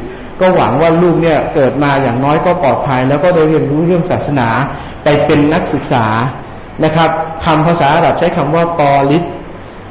[0.40, 4.48] ก็หวังว่าลูกเนี่ยเกิดมาอย่างน้อยก็ปลอดภัย แล้วก็ได้เรียนรู้เรื่องศาสนา
[5.04, 6.06] ไปเป็นนักศึกษา
[6.84, 7.10] นะครับ
[7.44, 9.24] คำภาษาอาหรับใช้คำว่าปอลิส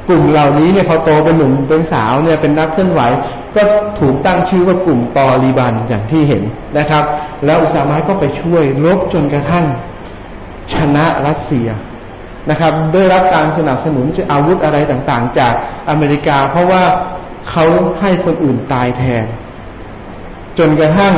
[0.08, 3.00] กลุ่มเหล่านี้เนี่ยพอโตเป็นหนุ่มเป็นสาวเนี่ยเป็นนักเคลื่อนไหว
[3.54, 3.62] ก็
[4.00, 6.42] ถูกตั้งชื่อว่ากลุ่มตอรีบันอย่างที่เห็น
[6.78, 7.04] นะครับ
[7.44, 9.64] แล้วอุสามะก็ไปช่วยลบจนกระทั่ง
[10.74, 11.68] ชนะรัสเซีย
[12.50, 15.52] นะครับได้รับการสนับสนุนอาวุธอะไรต่างๆ จาก
[15.90, 16.84] อเมริกา เพราะว่า
[17.50, 17.64] เขา
[18.00, 19.24] ให้คนอื่นตายแทน
[20.58, 21.14] จนกระทั่ง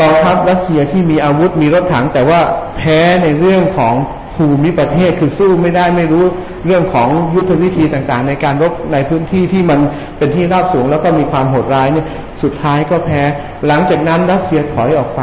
[0.00, 2.40] กองทัพรัสเซียที่มีอาวุธมีรถถัง แต่ว่า
[2.76, 3.94] แพ้ในเรื่องของ
[4.36, 6.24] ภูมิประเทศคือสู้ไม่ได้ไม่รู้
[6.66, 9.80] เรื่องของยุทธวิธีต่างๆ ในการรบในพื้นที่ที่มัน
[10.18, 12.06] เป็นที่ราบสูง แล้วก็มีความโหดร้ายเนี่ย
[12.42, 13.22] สุดท้ายก็แพ้
[13.66, 15.22] หลังจากนั้นรัสเซียถอยออกไป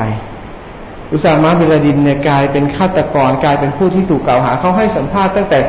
[1.11, 5.59] อุสามะบิลาดินเนี่ยกลายเป็นฆาตกรกลายเป็นผู้ที่ถูกกล่าวหาเขาให้สัมภาษณ์ตั้งแต่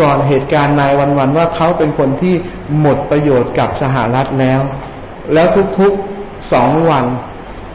[0.00, 2.34] ก่อนเหตุการณ์นายวันๆว่าเขาเป็นคนที่
[2.80, 4.60] หมดประโยชน์กับสหรัฐแล้ว
[5.34, 5.46] แล้ว
[5.78, 7.04] ทุกๆสองวัน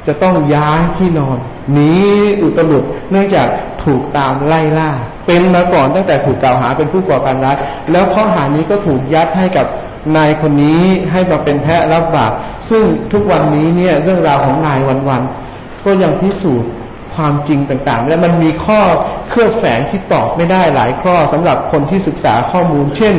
[0.07, 1.37] จะต้องย้ายที่นอน
[1.73, 1.93] หนี
[2.41, 3.47] อุตลุดเนื่องจาก
[3.83, 4.91] ถูกตามไล่ล่า
[5.27, 7.55] เป็นมาก่อนตั้งแต่ถูกกล่าวหาเป็นผู้ก่อการร้าย
[7.91, 9.67] แล้วข้อหานี้ก็ถูกยัดให้กับ
[10.15, 12.31] นายคนนี้ให้มาเป็นแพะรับบาป
[12.69, 14.79] ซึ่งทุกวันนี้เนี่ยเรื่องราวของนาย
[15.09, 16.71] วันๆก็ยังพิสูจน์
[17.15, 18.81] ความจริงต่างๆ และมันมีข้อ
[19.29, 23.15] เครือบแฝงที่ตอบไม่ได้หลายข้อสำหรับคนที่ศึกษาข้อมูล เช่น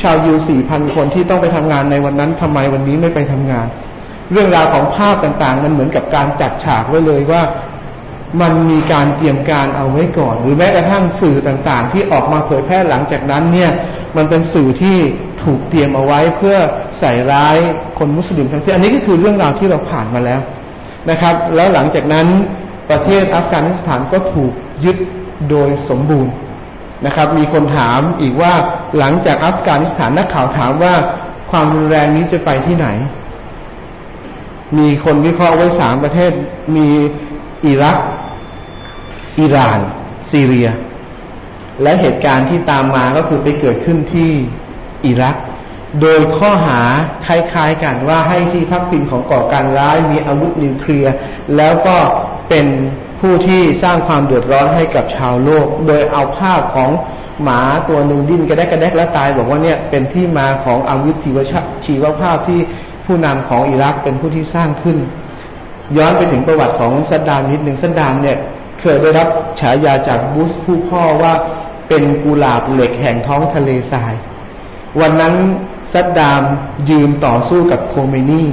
[0.00, 3.66] ชาวยูสี่พันคนที่ต้องไปทำงานในวันนั้นทำไมวันนี้ไม่ไปทำงาน
[4.32, 7.42] เรื่องราวของภาพต่างๆ มันเหมือนกับการจัดฉากไว้เลยว่า
[8.40, 13.70] มันมีการเตรียมการเอาไว้ก่อน หรือแม้กระทั่งสื่อต่างๆ ที่ออกมาเผยแพร่หลังจากนั้นเนี่ย
[14.16, 14.96] มันเป็นสื่อที่
[15.42, 16.56] ถูกเตรียมเอาไว้เพื่อ
[17.00, 17.56] ใส่ร้าย
[17.98, 20.40] คนมุสลิมทั้งสิ้นอันนี้ก็คือเรื่องราวที่เราผ่านมาแล้ว
[21.10, 22.26] นะครับ แล้วหลังจากนั้น
[22.90, 24.52] ประเทศอัฟกานิสถานก็ถูก
[24.84, 24.96] ยึด
[25.50, 26.34] โดยสมบูรณ์
[27.06, 28.52] นะครับ มีคนถามอีกว่า
[28.98, 30.94] หลังจากอัฟกานิสถานนักข่าวถามว่า
[31.50, 32.88] ความรุนแรงนี้จะไปที่ไหน
[34.78, 36.32] มีคนวิเคราะห์ไว้สามประเทศ
[36.76, 36.88] มี
[37.66, 37.96] อิรัก
[39.40, 39.78] อิหร่าน
[40.30, 40.68] ซีเรีย
[41.82, 44.30] และเหตุการณ์ที่ตามมาก็คือไปเกิดขึ้นที่
[45.06, 45.36] อิรัก
[46.00, 46.80] โดยข้อหา
[47.26, 51.14] คล้ายๆกันว่าให้ที่พักพิงของก่อการร้ายมีอาวุธนิวเคลียร์
[51.56, 51.96] แล้วก็
[52.48, 52.66] เป็น
[53.20, 56.90] ผู้ที่สร้างความเดือดร้อนให้กับชาวโลก โดยเอาภาพของ
[57.42, 61.52] หมาตัวหนึ่งดิ้นกระแดกกระแดกและตาย บอกว่าเนี่ยเป็นที่มาของอาวุธชีวช
[61.86, 62.60] ชีวภาพที่
[63.06, 64.98] ผู้นำของอิรักเป็นผู้ที่สร้างขึ้น
[65.96, 68.38] ย้อนไปถึงประวัติของซัดดามนิดหนึ่งซัดดามเนี่ย
[68.82, 69.28] เคยได้รับ
[69.60, 71.34] ฉายาจากบุสผู้พ่อว่า
[71.88, 74.14] เป็นกุหลาบเหล็กแห่งท้องทะเลทราย
[75.00, 75.34] วันนั้น
[75.92, 76.42] ซัดดาม
[76.90, 78.44] ยืนต่อสู้กับโคเมนี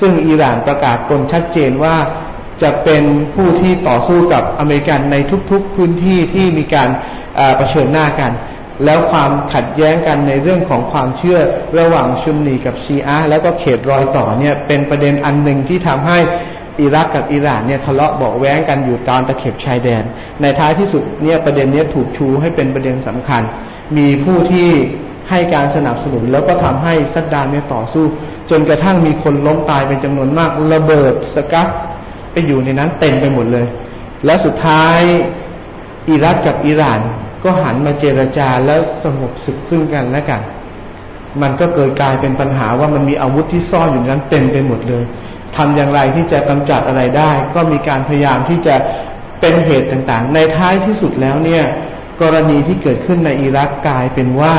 [0.00, 1.96] ซึ่งอิหร่านประกาศตนชัดเจนว่า
[2.62, 5.16] จะเป็นผู้ที่ต่อสู้กับอเมริกันใน
[5.50, 6.88] ทุกๆพื้นที่ที่มีการ
[7.56, 8.32] เผชิญหน้ากัน
[8.84, 11.40] แล้วความขัดแย้งกันในเรื่องของความเชื่อ
[11.78, 16.18] ระหว่างชุนนีกับชีอะแล้วก็เขตรอยต่อเนี่ยเป็นประเด็นอันหนึ่งที่ทำให้
[16.80, 20.02] อิรักกับอิหร่านเนี่ยทะเลาะเบาแว้งกันอยู่ตามตะเข็บชายแดน
[20.40, 23.42] ในท้ายที่สุดเนี่ยประเด็นเนี้ยถูกชูให้เป็นประเด็นสำคัญ
[23.96, 24.68] มีผู้ที่
[25.30, 28.04] ให้การสนับสนุนแล้วก็ทำให้ซัดดานเนี่ยต่อสู้
[28.50, 31.66] จนกระทั่งมีคนล้มตายเป็นจำนวนมากระเบิดสกัด
[32.32, 33.66] ไปอยู่ในนั้นเต็มไปหมดเลย
[34.26, 35.00] แล้วสุดท้าย
[36.08, 37.00] อิรักกับอิหร่าน
[37.44, 40.42] ก็หันมาเจรจาแล้วสงบศึกซึ่งกันและกัน
[41.42, 45.04] มันก็เกิดกลายเป็นปัญหาว่ามันมีอาวุธที่ซ่อนอยู่นั้นเต็มไปหมดเลย
[45.56, 48.74] ทำอย่างไรที่จะกำจัดอะไรได้ ก็มีการพยายามที่จะ
[49.40, 51.64] เป็นเหตุต่างๆ ในท้ายที่สุดแล้วเนี่ย
[52.22, 54.54] กรณีที่เกิดขึ้นในอิรักกลายเป็นว่า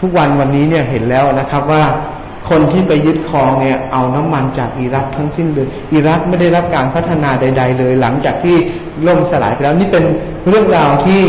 [0.00, 1.84] ทุกวันวันนี้เนี่ยเห็นแล้วนะครับว่า
[2.50, 8.56] คนที่ไปยึดครองเนี่ยเอาน้ำมันจากอิรักทั้งสิ้นเลยอิรักไม่ได้รับการพัฒนาใด ๆ เลย หลังจากที่
[9.06, 10.04] ล่มสลายไปแล้วนี่เป็น
[10.48, 11.22] เรื่องราวที่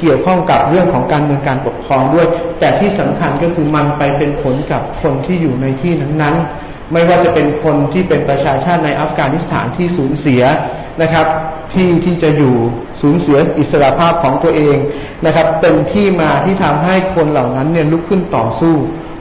[0.00, 2.26] เกี่ยวข้องกับเรื่องของการเมืองการปกครองด้วย
[2.60, 10.42] แต่ที่สำคัญก็คือมันไปเป็นผลกับคนที่อยู่ในที่นั้นๆ ไม่ว่าจะเป็นคนที่เป็นประชาชาติในอัฟกานิสถานที่สูญเสีย
[11.02, 11.26] นะครับ
[11.72, 12.54] ที่ที่จะอยู่
[13.00, 14.76] สูญเสียอิสรภาพของตัวเอง
[15.26, 18.74] นะครับ เป็นที่มาที่ทำให้คนเหล่านั้นเนี่ยลุกขึ้นต่อสู้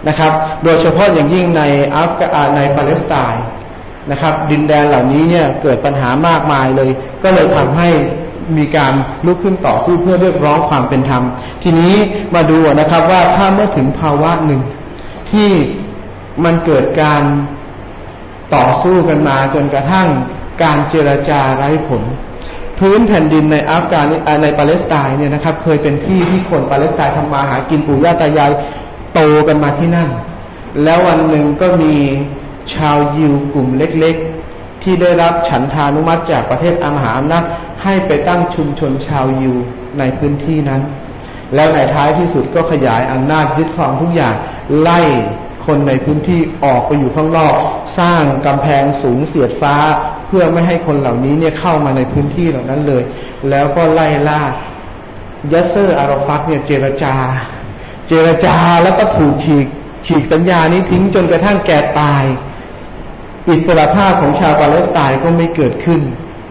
[0.08, 1.62] นะครับ โดยเฉพาะอย่างยิ่งใน
[1.96, 3.44] อัฟกานในปาเลสไตน์
[4.12, 6.92] นะครับ ดินแดนเหล่านี้เนี่ยเกิดปัญหามากมายเลย
[7.24, 7.90] ก็เลยทำให้
[8.58, 8.94] มีการ
[9.26, 11.24] ลุกขึ้นต่อสู้เพื่อเรียกร้องความเป็นธรรม
[11.64, 11.96] ทีนี้
[12.36, 14.62] มาดูนะครับว่าถ้าเมื่อถึงภาวะหนึ่ง
[15.32, 15.50] ที่
[16.44, 17.24] มันเกิดการ
[18.56, 20.08] ต่อสู้กันมาจนกระทั่ง
[20.64, 22.04] การเจรจาไร้ผล
[22.80, 24.06] พื้นแผ่นดินในอัฟกาน
[24.44, 28.52] ในปาเลสไตน์เนี่ยนะครับ เคยเป็นที่ที่คนปาเลสไตน์ทำมาหากินปู่ย่าตายาย
[29.14, 30.10] โตกันมาที่นั่น
[30.84, 31.96] แล้ววันหนึ่งก็มี
[32.76, 37.44] ชาวยิวกลุ่มเล็กๆ ที่ได้รับฉันทานุมัติจากประเทศอามหาอำนาจ
[37.84, 39.56] ให้ไปตั้งชุมชนชาวยิว
[40.00, 40.82] ในพื้นที่นั้น
[41.56, 44.34] แล้วในท้ายที่สุดก็ขยายอำนาจยึดครองทุกอย่าง
[44.82, 45.02] ไล่
[45.66, 47.56] คนในพื้นที่ออกไปอยู่ข้างนอก
[48.00, 49.76] สร้างกำแพงสูงเสียดฟ้า
[50.28, 53.04] เพื่อไม่ให้คนเหล่านี้เนี่ยเข้ามาในพื้นที่เหล่านั้นเลย
[53.50, 54.42] แล้วก็ไล่ล่า
[55.52, 57.16] ยัสเซอร์อารอฟัตเนี่ยเจรจา
[58.08, 59.68] เจรจาแล้วก็ถูกฉีก
[60.06, 62.24] ฉีกสัญญานี้ทิ้งจนกระทั่งแก่ตาย
[63.48, 66.02] อิสรภาพของชาวปาเลสไตน์ก็ไม่เกิดขึ้น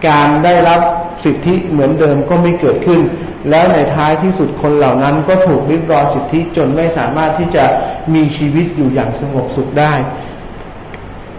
[0.07, 0.81] การได้รับ
[1.23, 2.99] สิทธิเหมือนเดิมก็ไม่เกิดขึ้น
[3.49, 7.65] แล้วในท้ายที่สุดคนเหล่านั้นก็ถูกริบรอสิทธิจนไม่สามารถที่จะ
[8.13, 9.93] มีชีวิตอยู่อย่างสงบสุขได้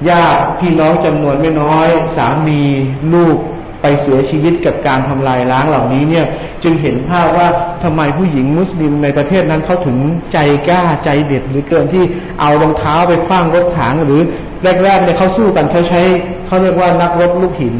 [0.08, 2.60] ญาติพี่น้องจำนวนไม่น้อย สามี
[3.14, 3.38] ลูก
[3.82, 6.26] ไปเสียชีวิตกับการทำลายล้างเหล่านี้เนี่ย
[6.62, 7.48] จึงเห็นภาพว่า
[7.82, 9.98] ทำไมผู้หญิงมุสลิมในประเทศนั้นเขาถึง
[10.32, 10.38] ใจ
[10.68, 12.04] กล้าใจเด็ดหรือเกินที่
[12.40, 14.20] เอารองเท้าไปคว้างรถถังหรือ
[14.84, 16.00] แรกๆเนี่ยเขาสู้กันเขาใช้
[16.46, 17.74] เขาเรียกว่านักรบลูกหิน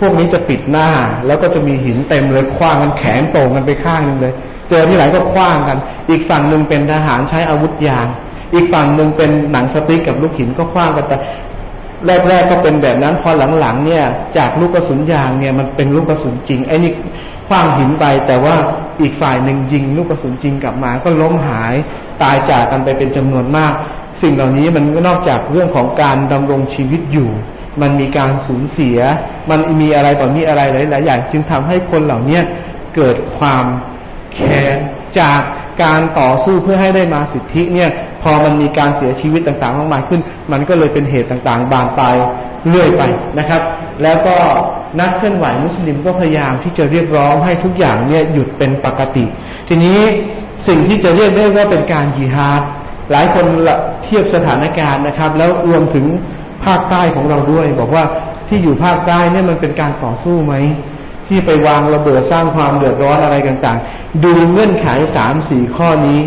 [0.00, 0.88] พวกนี้จะปิดหน้า
[1.26, 4.34] แล้วก็จะมีหินเต็มเลยคว้างกันแขนโต่งกันไปข้างนึงเลย
[4.68, 5.78] เจอที่ไหนก็คว้างกัน
[6.10, 8.06] อีกฝั่งหนึ่งเป็นทหารใช้อาวุธยาง
[8.54, 11.16] อีกฝั่งหนึ่งเป็นหนังสติ๊กกับลูกหินก็คว้างกันแต่
[12.28, 14.04] แรกๆก็เป็นแบบนั้นพอหลังๆเนี่ย
[14.36, 16.92] จากลูกกระสุนยางเนี่ยมันเป็นลูกกระสุนจริงไอ้นี่
[17.48, 18.54] คว้างหินไป แต่ว่า
[19.00, 21.74] อีกฝ่ายหนึ่งยิงลูกกระสุนจริงกลับมา ก็ล้มหาย
[22.22, 23.72] ตายจากกันไปเป็นจำนวนมาก
[24.22, 27.30] สิ่งเหล่านี้มันก็นอกจากเรื่องของการดำรงชีวิตอยู่
[27.82, 28.98] มันมีการสูญเสีย
[29.50, 32.42] มันมีอะไรต่อมีอะไรหลายๆอย่างจึงทำให้คนเหล่าเนี้ย
[32.96, 33.64] เกิดความ
[34.34, 34.76] แค้น
[35.20, 35.40] จาก
[35.82, 37.90] การต่อสู้เพื่อให้ได้มาสิทธิเนี่ย
[38.22, 40.20] พอมันมีการเสียชีวิตต่างๆมากมายขึ้น
[40.52, 42.14] มันก็เลยเป็นเหตุต่างๆ บานปลาย
[42.68, 43.02] เรื่อยไป
[43.38, 43.62] นะครับ
[44.02, 44.36] แล้วก็
[45.00, 49.24] นักเคลื่อนไหวมุสลิมก็พยายามที่จะเรียกร้องให้ทุกอย่างเนี่ยหยุดเป็นปกติ
[49.68, 49.98] ทีนี้
[50.68, 52.62] สิ่งที่จะเรียกได้ว่าเป็นการยิฮาด
[53.10, 53.46] หลายคน
[54.04, 56.06] เทียบสถานการณ์นะครับ แล้วรวมถึง
[56.64, 58.04] ภาคใต้ของเราด้วย บอกว่า
[58.48, 60.54] ที่อยู่ภาคใต้เนี่ยมันเป็นการต่อสู้ไหม
[61.28, 66.20] ที่ไปวางระเบิดสร้างความเดือดร้อนอะไรต่างๆ ดูเงื่อนไขสามสี่ข้อนี้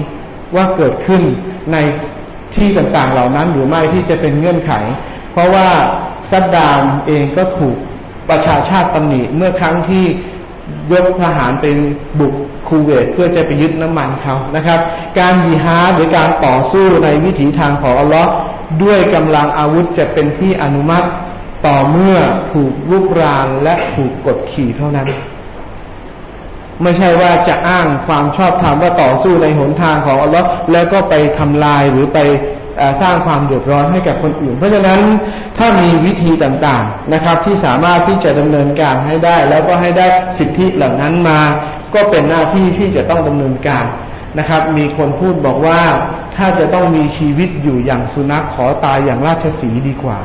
[0.56, 1.22] ว่าเกิดขึ้น
[1.72, 1.78] ใน
[2.56, 4.72] ที่ต่างๆเหล่านั้นหรือไม่ที่จะเป็นเงื่อนไข
[5.32, 5.68] เพราะว่า
[6.30, 7.78] ซัดดามเองก็ถูก
[8.30, 10.06] ประชาชาติตำหนิเมื่อครั้งที่
[10.92, 11.78] ยกทหารเป็น
[12.20, 12.34] บุก
[12.68, 14.80] คูเวตเพื่อจะไปยึดน้ำมันเขานะครับ
[15.20, 18.32] การยีฮาหรือการต่อสู้ในวิถีทางของอัลลอฮ์
[18.84, 21.08] ด้วยกำลังอาวุธจะเป็นที่อนุมัติ
[21.66, 22.18] ต่อเมื่อ
[22.54, 25.08] ถูกลุกรานและถูกกดขี่เท่านั้น
[26.84, 32.20] ไม่ใช่ว่าจะอ้างความชอบธรรมว่าต่อสู้ในหนทางของอัลลอฮ์แล้วก็ไปทำลายหรือไป
[33.02, 35.02] สร้างความเดือดร้อนให้กับคนอื่น เพราะฉะนั้น
[35.58, 40.06] ถ้ามีวิธีต่างๆนะครับ ที่สามารถที่จะดำเนินการให้ได้ แล้วก็ให้ได้
[40.38, 41.40] สิทธิเหล่านั้นมา
[41.94, 43.86] ก็เป็นหน้าที่ที่จะต้องดำเนินการ
[44.40, 45.82] นะครับ มีคนพูดบอกว่า
[46.38, 50.20] ถ้าจะต้องมีชีวิตอยู่อย่างสุนัขขอตายอย่างราชสีดีกว่า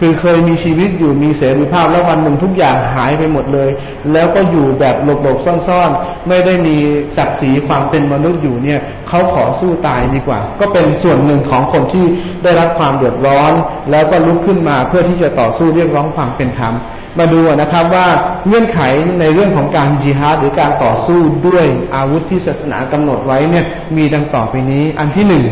[0.00, 3.70] คือเคยมีชีวิตอยู่มีเสรีภาพแล้ววันหนึ่งทุกอย่างหายไปหมดเลย
[4.12, 6.76] แล้วก็อยู่แบบหลบๆซ่อนๆ ไม่ได้มี
[7.16, 12.06] ศักดิ์ศรีความเป็นมนุษย์อยู่เนี่ยเขาขอสู้ตายดีกว่า ก็เป็นส่วนหนึ่งของคนที่
[12.42, 13.52] ได้รับความเดือดร้อน
[13.90, 16.74] แล้วก็ลุกขึ้นมาเพื่อที่จะต่อสู้เรียกร้องความเป็นธรรม
[17.18, 18.06] มาดูนะครับว่า
[18.46, 18.80] เงื่อนไข
[19.20, 23.64] ในเรื่องของการจิฮาดหรือการต่อสู้ด้วยอาวุธที่ศาสนากำหนดไว้เนี่ย
[23.96, 25.44] มีดังต่อไปนี้ อันที่หนึ่ง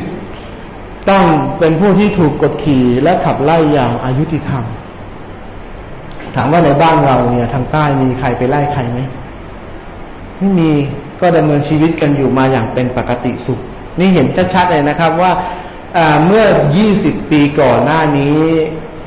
[1.11, 1.25] ต้อง
[1.59, 4.65] เป็นผู้ที่ถูกกดขี่และขับไล่อย่างอายุติธรรม
[6.35, 9.01] ถามว่าในบ้านเราเนี่ยทางใต้มีใครไปไล่ใครไหม
[10.39, 10.71] ไม่มี
[11.21, 13.61] ก็ดำเนินชีวิตกันอยู่มาอย่างเป็นปกติสุข
[13.99, 15.33] นี่เห็นชัดๆเลยนะครับว่า
[16.27, 16.45] เมื่อ
[16.89, 18.39] 20 ปีก่อนหน้านี้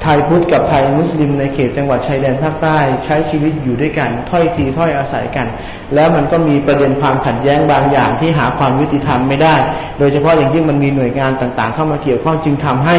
[0.04, 5.48] ไทยพุทธกับไทยมุสลิมในเขตจังหวัดชายแดนภาคใต้ใช้ชีวิตอยู่ด้วยกันถ้อยทีถ้อยอาศัยกัน
[5.96, 9.56] แล้วมันก็มีประเด็นความขัดแย้งบางอย่างที่หาความยุติธรรมไม่ได้
[10.00, 12.98] โดยเฉพาะอย่างยิ่งมันมีหน่วยงานต่างๆ เข้ามาเกี่ยวข้องจึงทำให้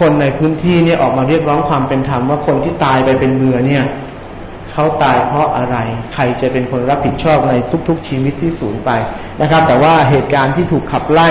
[0.00, 3.84] คนในพื้นที่เนี่ยออกมาเรียกร้องความเป็นธรรมว่าคนที่ตายไปเป็นเมือเนี่ย
[4.72, 5.76] เขาตายเพราะอะไร
[6.14, 7.52] ใครจะเป็นคนรับผิดชอบใน
[7.88, 8.90] ทุกๆชีวิตที่สูญไป
[9.40, 11.28] นะครับ แต่ว่าเหตุการณ์ที่ถูกขับไล่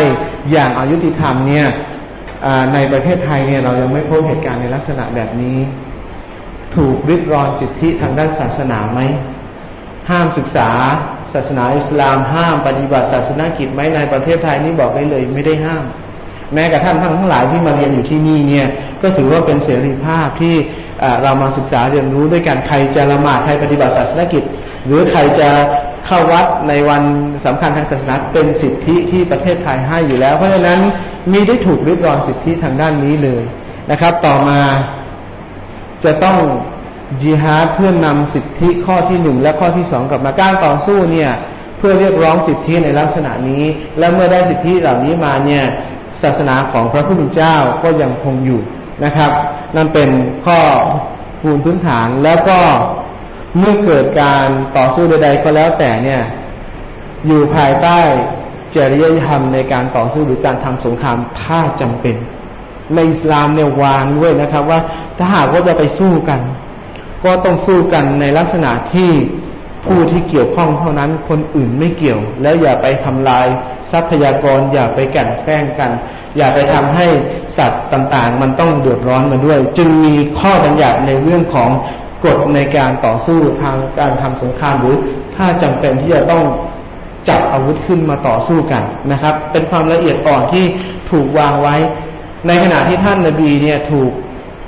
[0.51, 1.67] อย่างอายุติธรรมเนี่ย
[2.73, 5.57] ในประเทศไทยเนี่ยเรายังไม่พบเหตุการณ์ในลักษณะแบบนี้
[6.75, 9.01] ถูกริดรอนสิทธิทางด้านศาสนาไหม
[10.09, 10.69] ห้ามศึกษา
[11.33, 15.83] ศาสนาอิสลาม ห้ามปฏิบัติศาสนากิจไหมในประเทศไทยนี่บอกได้เลยไม่ได้ห้าม
[16.53, 18.67] แม้กระทั่งทั้งทั้งหลายที่มาเรียนอยู่ที่นี่เนี่ย
[19.01, 20.55] ก็ถือว่าเป็นเสรีภาพที่
[21.23, 24.43] เรามาศึกษาเรียนรู้ด้วยกันใครจะละหมาดใครปฏิบัติศาสนกิจ
[24.85, 25.49] หรือใครจะ
[26.05, 27.03] เข้าวัดในวัน
[27.45, 30.79] สำคัญทางศาสนาเป็นสิทธิที่ประเทศไทยให้อยู่แล้ว เพราะฉะนั้น
[31.31, 33.43] มีได้ถูกริดรอนสิทธิทางด้านนี้เลย
[33.91, 34.59] นะครับ ต่อมา
[36.03, 36.37] จะต้อง
[37.21, 41.31] จิฮาดเพื่อนำสิทธิข้อที่หนึ่งและข้อที่สองกลับมาการต่อสู้เนี่ย
[41.77, 43.63] เพื่อเรียกร้องสิทธิในลักษณะนี้
[43.99, 45.63] และเมื่อได้สิทธิเหล่านี้มาเนี่ย
[46.21, 48.61] ศาสนาของพระผู้เป็นเจ้าก็ยังคงอยู่
[49.05, 49.31] นะครับ
[49.75, 50.09] นั่นเป็น
[50.45, 50.59] ข้อ
[51.41, 52.59] ปูนพื้นฐานแล้วก็
[53.57, 54.47] เมื่อเกิดการ
[54.77, 56.21] ต่อสู้ใด ๆ ก็แล้วแต่เนี่ย
[57.27, 57.99] อยู่ภายใต้
[58.75, 62.15] จริยธรรมในการต่อสู้หรือการทำสงครามถ้าจำเป็น
[62.95, 64.79] ในอิสลามเนี่ยวางด้วยนะครับ ว่า
[65.17, 66.39] ถ้าหากว่าจะไปสู้กัน
[67.23, 69.11] ก็ต้องสู้กันในลักษณะที่
[69.85, 73.45] ผู้ที่เกี่ยวข้องเท่านั้นคนอื่นไม่เกี่ยว แล้วอย่าไปทำลาย
[73.91, 75.91] ทรัพยากร อย่าไปกันแกล้งกัน
[76.37, 77.07] อย่าไปทำให้
[77.57, 81.69] สัตว์ต่างๆ มันต้องเดือดร้อนมาด้วย จึงมีข้อบัญญัติในเรื่องของ
[82.25, 84.95] กฎในการต่อสู้ทางการทำสงครามหรือ
[85.35, 86.43] ถ้าจำเป็นที่จะต้อง
[87.29, 90.65] จับอาวุธขึ้นมาต่อสู้กันนะครับ เป็นความละเอียดอ่อนที่
[91.11, 91.75] ถูกวางไว้
[92.47, 94.11] ในขณะที่ท่านนาบีเนี่ยถูก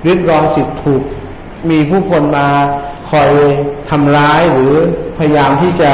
[0.08, 1.02] ริดรองสิทธิ์ถูก
[1.70, 2.48] มีผู้คนมา
[3.12, 3.32] คอย
[3.90, 4.74] ทำร้ายหรือ
[5.18, 5.92] พยายามที่จะ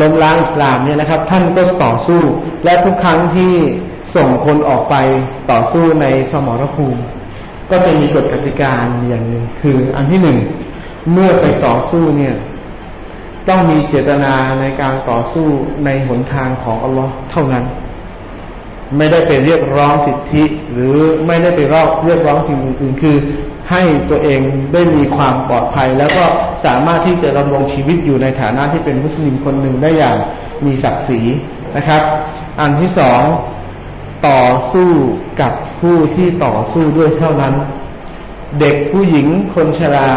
[0.00, 2.20] ล้มล้างอิสลามเนี่ยนะครับ ท่านก็ต่อสู้
[2.64, 3.54] และทุกครั้งที่
[4.16, 4.94] ส่งคนออกไป
[5.50, 7.00] ต่อสู้ในสมรภูมิ
[7.70, 8.72] ก็จะมีกฎกติกา
[9.08, 10.38] อย่างหนึ่งคืออันที่หนึ่ง
[11.12, 12.34] เมื่อไปต่อสู้เนี่ย
[13.48, 15.48] ต้องมีเจตนาในการต่อสู้
[15.84, 17.64] ในหนทางของอัลลอฮ์เท่านั้น
[18.96, 20.96] ไม่ได้ไปเรียกร้องสิทธิ หรือ
[21.26, 21.60] ไม่ได้ไป
[22.04, 23.16] เรียกร้องสิ่งอื่นๆคือ
[23.70, 24.40] ให้ตัวเอง
[24.72, 26.24] ได้มีความปลอดภัย แล้วก็
[26.64, 30.16] สามารถที่จะดำรงชีวิตอยู่ในฐานะที่เป็นมุสลิมคนหนึ่งได้อย่าง
[30.64, 31.20] มีศักดิ์ศรี
[31.76, 32.02] นะครับ
[32.60, 33.22] อันที่สอง
[34.28, 34.90] ต่อสู้
[35.40, 37.54] กับผู้ที่ต่อสู้ด้วยเท่านั้น
[38.60, 40.08] เด็กผู้หญิงคนชรา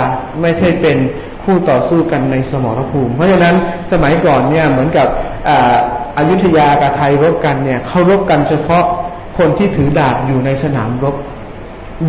[0.42, 0.98] ไม่ใช่เป็น
[1.44, 3.56] คู่ต่อสู้กันในสมรภูมิ เพราะฉะนั้น
[3.92, 5.08] สมัยก่อนเนี่ยเหมือนกับ
[6.18, 8.84] อายุทยากับไทยรบกันเนี่ยเขารบกันเฉพาะ
[9.38, 11.16] คนที่ถือดาบอยู่ในสนามรบ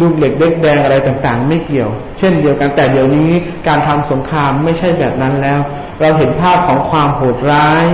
[0.00, 3.30] ลูกเหล็กเด็กแดงอะไรต่างๆ ไม่เกี่ยว เช่นเดียวกันแต่เดี๋ยวนี้
[3.68, 5.60] การทำสงครามไม่ใช่แบบนั้นแล้ว
[6.00, 7.84] เราเห็นภาพของความโหดร้าย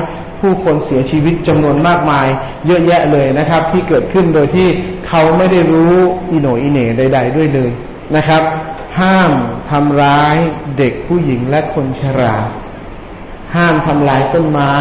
[0.40, 2.26] ผู้คนเสียชีวิตจำนวนมากมาย
[2.66, 4.68] เยอะแยะเลยนะครับ ที่เกิดขึ้นโดยที่
[5.08, 5.94] เขาไม่ได้รู้
[6.30, 7.70] อิโนอิเน่ใด ๆ ด้วยเลย
[8.16, 8.42] นะครับ
[9.00, 9.32] ห้าม
[9.70, 10.36] ทำร้าย
[10.78, 12.34] เด็กผู้หญิงและคนชรา
[13.54, 14.74] ห้ามทำลายต้นไม้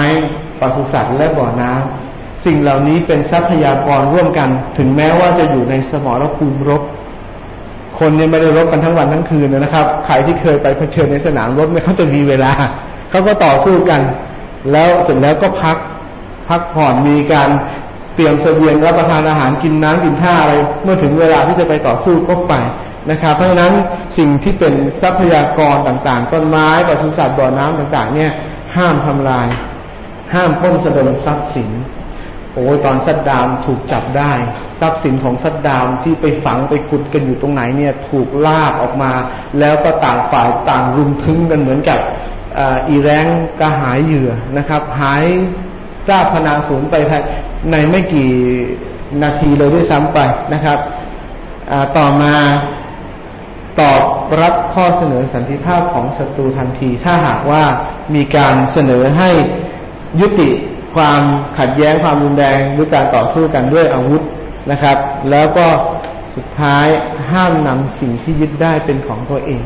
[0.59, 6.81] ปศุสัตว์และบ่อน้ำสิ่งเหล่านี้เป็นทรัพยากรร่วมกัน ถึงแม้ว่าจะอยู่ในสมรภูมิรบ
[7.99, 12.51] คนเนี่ยไม่ได้รบกันทั้งวันทั้งคืนนะครับ ใครที่เคยไปเผชิญในสนามรบเนี่ยเขาจะมีเวลา
[13.09, 14.01] เขาก็ต่อสู้กัน
[14.71, 15.77] แล้วเสร็จแล้วก็พัก
[16.49, 17.49] พักผ่อน มีการ
[18.15, 20.53] เตรียมเสบียงรับประทานอาหารกินน้ำกินท่าอะไร
[20.83, 22.53] เมื่อถึงเวลาที่จะไปต่อสู้ก็ไป
[23.11, 23.73] นะครับ เพราะฉะนั้น
[24.17, 28.31] สิ่งที่เป็นทรัพยากรต่างๆ ต้นไม้ปศุสัตว์บ่อน้ำต่างๆ เนี่ย
[28.77, 29.47] ห้ามทำลาย
[30.33, 31.69] ห้ามพ้นสะดมทรัพย์สิน
[32.53, 34.31] โอ้ยตอนซัดดามถูกจับได้
[34.79, 39.11] ทรัพย์สินของซัดดามที่ไปฝังไปขุดกันอยู่ตรงไหนเนี่ย ถูกลากออกมา
[39.59, 41.99] แล้วก็ต่างฝ่ายต่างรุมทึงกันเหมือนกับ
[42.89, 43.25] อีแรง
[43.59, 45.25] กระหายเหยื่อนะครับ หาย
[46.09, 46.95] ราพนาสูญไป
[47.71, 48.31] ในไม่กี่
[49.23, 50.19] นาทีเลยด้วยซ้ำไป
[50.53, 50.79] นะครับ
[51.97, 52.33] ต่อมา
[53.81, 54.01] ตอบ
[54.41, 57.63] รับข้อเสนอสันติภาพของศัตรูทันที ถ้าหากว่า
[58.15, 59.29] มีการเสนอให้
[60.21, 60.49] ยุติ
[60.95, 61.21] ความ
[61.59, 64.21] ขัดแย้งความรุนแรงหรือการต่อสู้กันด้วยอาวุธ
[64.71, 64.97] นะครับ
[65.31, 65.67] แล้วก็
[66.35, 66.87] สุดท้าย
[67.31, 69.63] ห้ามนำสิ่งที่ยึดได้เป็นของตัวเอง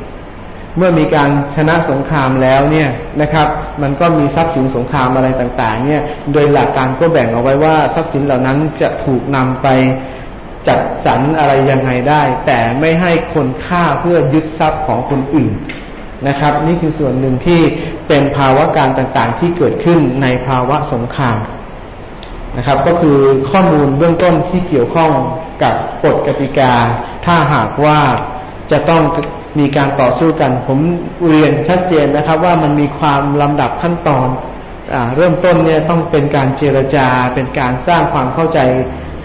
[0.78, 2.90] เมื่อมีการชนะสงครามแล้วเนี่ย
[3.22, 3.48] นะครับ
[3.82, 6.02] มันก็มีทรัพย์สินสงครามอะไรต่างๆ เนี่ย
[6.34, 9.68] โดยหลักการก็แบ่งเอาไว้ว่าทรัพย์สินเหล่านั้นจะถูกนำไป
[10.68, 15.54] จัดสรรอะไรยังไงได้ แต่ไม่ให้คนฆ่าเพื่อยึดทรัพย์ของคนอื่น
[16.28, 17.62] นะครับ นี่คือส่วนหนึ่งที่
[18.08, 21.38] เป็นภาวะการต่างๆ ที่เกิดขึ้นในภาวะสงคราม
[22.58, 23.18] นะครับ ก็คือ
[23.52, 25.12] ข้อมูลเบื้องต้นที่เกี่ยวข้อง
[25.64, 26.74] กับกฎกติกา
[27.26, 28.00] ถ้าหากว่า
[28.72, 29.04] จะต้อง
[29.60, 30.80] มีการต่อสู้กัน ผม
[31.30, 34.28] เรียนชัดเจนนะครับ ว่ามันมีความลำดับขั้นตอน
[34.94, 38.60] อเริ่มต้นเนี่ยต้องเป็นการเจรจา เป็นการสร้างความเข้าใจ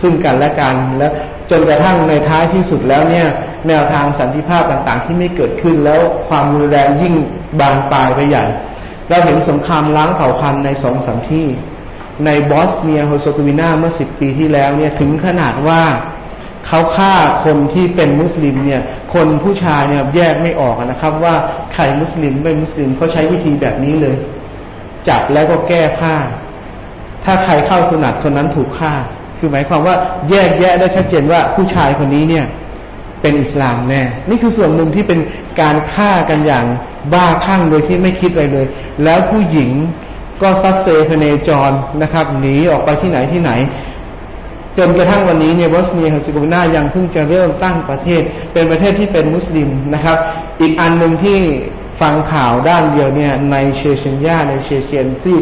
[0.03, 1.09] ซึ่งกันและกันและ
[1.51, 3.27] จนกระทั่งในท้ายที่สุดแล้วเนี่ย
[3.69, 7.15] แนวทางสันติภาพต่างๆ ที่ไม่เกิดขึ้นแล้วความรุนแรงยิ่ง
[7.61, 8.45] บานปลายไปใหญ่
[9.09, 11.47] เราเห็นสงครามล้างเผ่าพันธุ์ในสองสามที่
[12.25, 15.83] ในบอสเนียโฮโซกวีนาเมื่อสิบปีที่แล้วเนี่ยถึงขนาดว่า
[16.67, 18.83] เขาฆ่าคนที่เป็นมุสลิมเนี่ย
[19.15, 21.35] คนผู้ชายเนี่ยแยกไม่ออกนะครับ ว่า
[21.73, 24.17] ใครมุสลิมไม่มุสลิมเขาใช้วิธีแบบนี้เลย
[25.09, 26.15] จับแล้วก็แก้ผ้า
[27.25, 28.93] ถ้าใครเข้าสุนัตคนนั้นถูกฆ่า
[29.39, 29.97] คือหมายความว่า
[30.31, 32.45] แยกแยะได้ชัดเจนว่าผู้ชายคนนี้เนี่ย
[33.23, 35.21] เป็นอิสลามแน่ นี่คือส่วนหนึ่งที่เป็น
[35.61, 36.67] การฆ่ากันอย่าง
[37.13, 38.67] บ้าคลั่งโดยที่ไม่คิดอะไรเลย
[39.05, 39.71] แล้วผู้หญิง
[40.43, 41.73] ก็ซัดเซพเนจร
[42.03, 43.53] นะครับหนีออกไปที่ไหนที่ไหน
[44.79, 48.23] จนกระทั่งวันนี้เนี่ยบอสเนียเฮอร์ซิโกวีนายังเพิ่งจะเริ่มตั้งประเทศ
[48.53, 50.19] เป็นประเทศที่เป็นมุสลิมนะครับ
[50.61, 51.39] อีกอันหนึ่งที่
[52.01, 55.37] ฟังข่าวด้านเดียวเนี่ยในเชเชนยาในเชเชนที่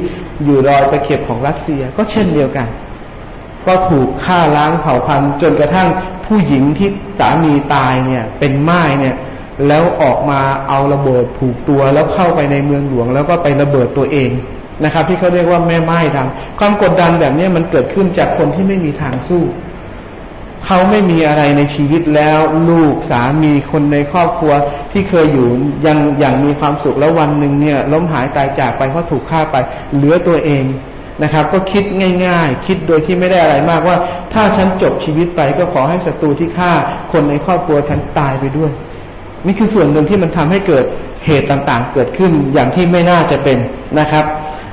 [0.45, 2.67] อยู่รอยตะเข็บของรัสเซีย ก็เช่นเดียวกัน
[3.67, 5.89] ก็ถูกฆ่าล้างเผ่าพันธุ์จนกระทั่ง
[6.27, 6.89] ผู้หญิงที่
[7.19, 9.15] สามีตายเนี่ยเป็นไม้เนี่ย
[9.69, 14.31] แล้วออกมาเอาระเบิดผูกตัวแล้วเข้าไปในเมืองหลวง แล้วก็ไประเบิดตัวเอง
[14.85, 19.43] นะครับ ที่เขาเรียกว่าแม่ไม้ดำความกดดันแบบนี้มันเกิดขึ้นจากคนที่ไม่มีทางสู้
[20.67, 22.39] เขาไม่มีอะไรในชีวิตแล้ว
[22.71, 24.53] ลูกสามีคนในครอบครัว
[24.93, 25.49] ที่เคยอยู่
[25.87, 29.57] ยังอย่างมีความสุขแล้ววันหนึ่งเนี่ยล้มหายตายจากไปเพราะถูกฆ่าไป
[29.95, 30.65] เหลือตัวเอง
[31.23, 31.85] นะครับ ก็คิด
[32.27, 33.97] ง่าย ๆ คิดโดยที่ไม่ได้อะไรมากว่า
[34.33, 36.73] ถ้าฉันจบชีวิตไปก็ขอให้ศัตรูที่ฆ่า
[37.13, 38.71] คนในครอบครัวฉันตายไปด้วย
[39.47, 40.85] นี่คือส่วนหนึ่งที่มันทำให้เกิด
[41.27, 43.59] เหตุต่างๆ เกิดขึ้นอย่างที่ไม่น่าจะเป็น
[43.99, 44.25] นะครับ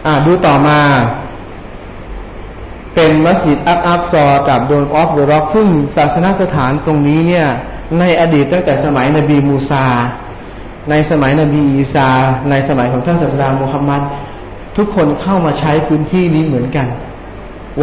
[0.06, 0.80] อ่าดูต่อมา
[2.96, 7.48] เป็นมัสยิดอักอักซอกับโดนออฟเดอะร็อกซึ่งศาสนสถานตรงนี้เนี่ย
[8.00, 9.86] ในอดีตตั้งแต่สมัยนบีมูซา
[10.90, 12.10] ในสมัยนบีอีสา
[12.50, 14.02] ในสมัยของท่านศาสดามุฮัมมัด
[14.78, 16.88] ทุกคนเข้ามาใช้พื้นที่นี้เหมือนกัน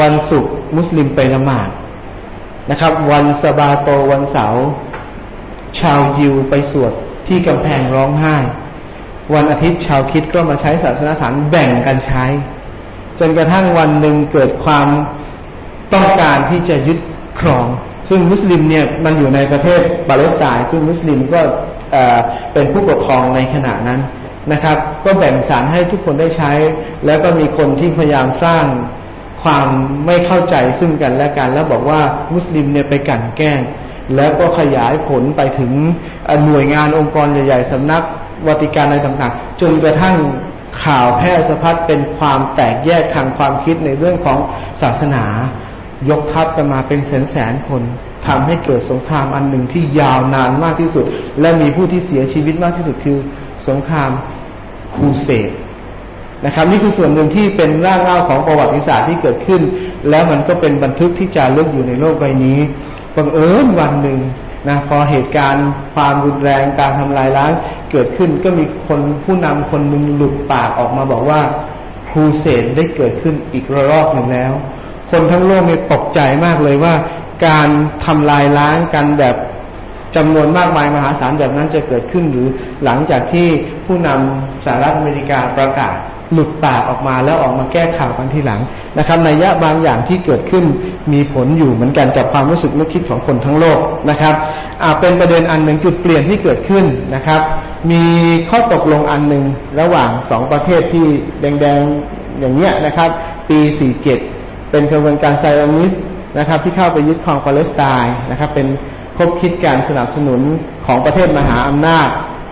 [0.00, 1.68] วันศุกร์มุสลิมไปละหมาด
[2.70, 4.64] นะครับ วันสบาโตวันเสาร์
[5.80, 6.92] ชาวยิวไปสวด
[7.28, 8.36] ที่กำแพงร้องไห้
[9.34, 12.24] วันอาทิตย์ชาวคิดก็มาใช้ศาสนาฐานแบ่งกันใช้
[13.18, 14.86] จนกระทั่งวันหนึ่งเกิดความ
[15.94, 16.98] ต้องการที่จะยึด
[17.40, 17.66] ครอง
[18.08, 21.40] ซึ่งมุสลิมเนี่ยมันอยู่ในประเทศปาเลสไตน์ซึ่งมุสลิมก็
[22.52, 24.00] เป็นผู้ปกครองในขณะนั้น
[24.52, 26.52] นะครับ ก็แบ่งสารให้ทุกคนได้ใช้
[27.06, 28.64] แล้วก็มีคนที่พยายามสร้าง
[29.42, 29.66] ความ
[30.06, 32.00] ไม่เข้าใจซึ่งกันและกัน แล้วบอกว่า
[32.34, 33.60] มุสลิมเนี่ยไปกั่นแกล้ง
[34.16, 35.72] แล้วก็ขยายผลไปถึง
[36.46, 38.02] หน่วยงานองค์กรใหญ่ๆสำนัก
[38.46, 40.16] วัติการอะไรต่างๆ จนกระทั่ง
[40.84, 44.38] ข่าวแพร่สะพัดเป็นความแตกแยกทางความคิดในเรื่องของ
[44.82, 45.24] ศาสนา
[46.10, 47.82] ยกทัพกันมาเป็นแสนแสนคน
[48.26, 51.04] ทำให้เกิดสงครามอันหนึ่งที่ยาวนานมากที่สุด
[51.40, 53.18] และมีผู้ที่เสียชีวิตมากที่สุดคือ
[53.68, 54.10] สงคราม
[54.98, 55.50] คูเสด
[56.44, 59.62] นะครับ นี่คือส่วนหนึ่งที่เป็นร่างเล่าของประวัติศาสตร์ที่เกิดขึ้น
[60.10, 62.58] แล้วมันก็เป็นบันทึกที่จารึกอยู่ในโลกใบนี้
[63.16, 64.20] บังเอิญวันหนึ่ง
[64.68, 67.52] นะพอเหตุการณ์ความรุนแรงการทำลายล้าง
[67.90, 71.40] เกิดขึ้นก็มีคนผู้นำคนหนึ่งหลุดปากออกมาบอกว่า
[72.10, 74.52] ครูเสดได้เกิดขึ้นอีกระลอกหนึ่งแล้ว
[75.10, 76.94] คนทั้งโลกเนี่ยตกใจมากเลยว่า
[77.46, 77.68] การ
[78.04, 79.36] ทำลายล้างกันแบบ
[80.16, 82.46] จำนวนมากมายมหาศาลแบบนั้นจะเกิดขึ้นหรือ
[82.84, 83.48] หลังจากที่
[83.86, 85.94] ผู้นำสหรัฐอเมริกาประกาศ
[86.32, 88.60] หลุดปากออกมาแล้วออกมาแก้ข่าวกันทีหลัง
[88.98, 90.64] นะครับในยะบางอย่างที่เกิดขึ้น
[91.12, 93.78] มีผลอยู่เหมือนกันกับความรู้สึกนึกคิดของคนทั้งโลก
[94.10, 94.34] นะครับ
[94.82, 96.84] อาเป็นประเด็นอันหนึ่งจุดเปลี่ยนที่เกิดขึ้น
[97.14, 97.40] นะครับ
[97.90, 98.02] มี
[98.50, 99.44] ข้อตกลงอันหนึ่ง
[99.80, 101.06] ระหว่างสองประเทศที่
[101.40, 103.10] แดงๆอย่างเนี้ยนะครับ
[103.48, 103.58] ปี
[104.14, 105.92] 47 เป็นกระบวนการไซออนิส
[106.38, 108.68] นะครับที่เข้าไปยึดครองปาเลสไตน์นะครับเป็น
[109.18, 110.40] คบคิดการสนับสนุน
[110.86, 112.08] ของประเทศมหาอำนาจ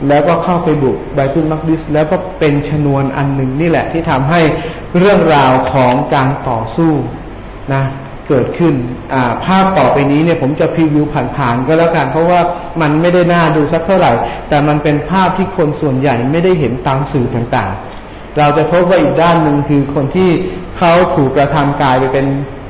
[0.09, 4.41] แล้วก็เข้าไปบุกไบตุนมักดิส แล้วก็เป็นชนวนอันหนึ่งนี่แหละที่ทำให้
[4.99, 6.93] เรื่องราวของการต่อสู้
[7.75, 7.83] นะ
[8.29, 8.75] เกิดขึ้น
[9.47, 11.05] ภาพต่อไปนี้เนี่ยผมจะพรีวิว
[11.37, 12.41] ผ่านๆก็แล้วกันเพราะว่า
[12.81, 14.13] มันไม่ได้น่าดูสักเท่าไหร่
[14.49, 20.31] แต่มันเป็นภาพที่คนส่วนใหญ่ไม่ได้เห็นตามสื่อต่างๆ เราจะพบว่าอีกด้านหนึ่งคือคนที่
[20.79, 22.27] เขาถูกกระทำกายไปเป็น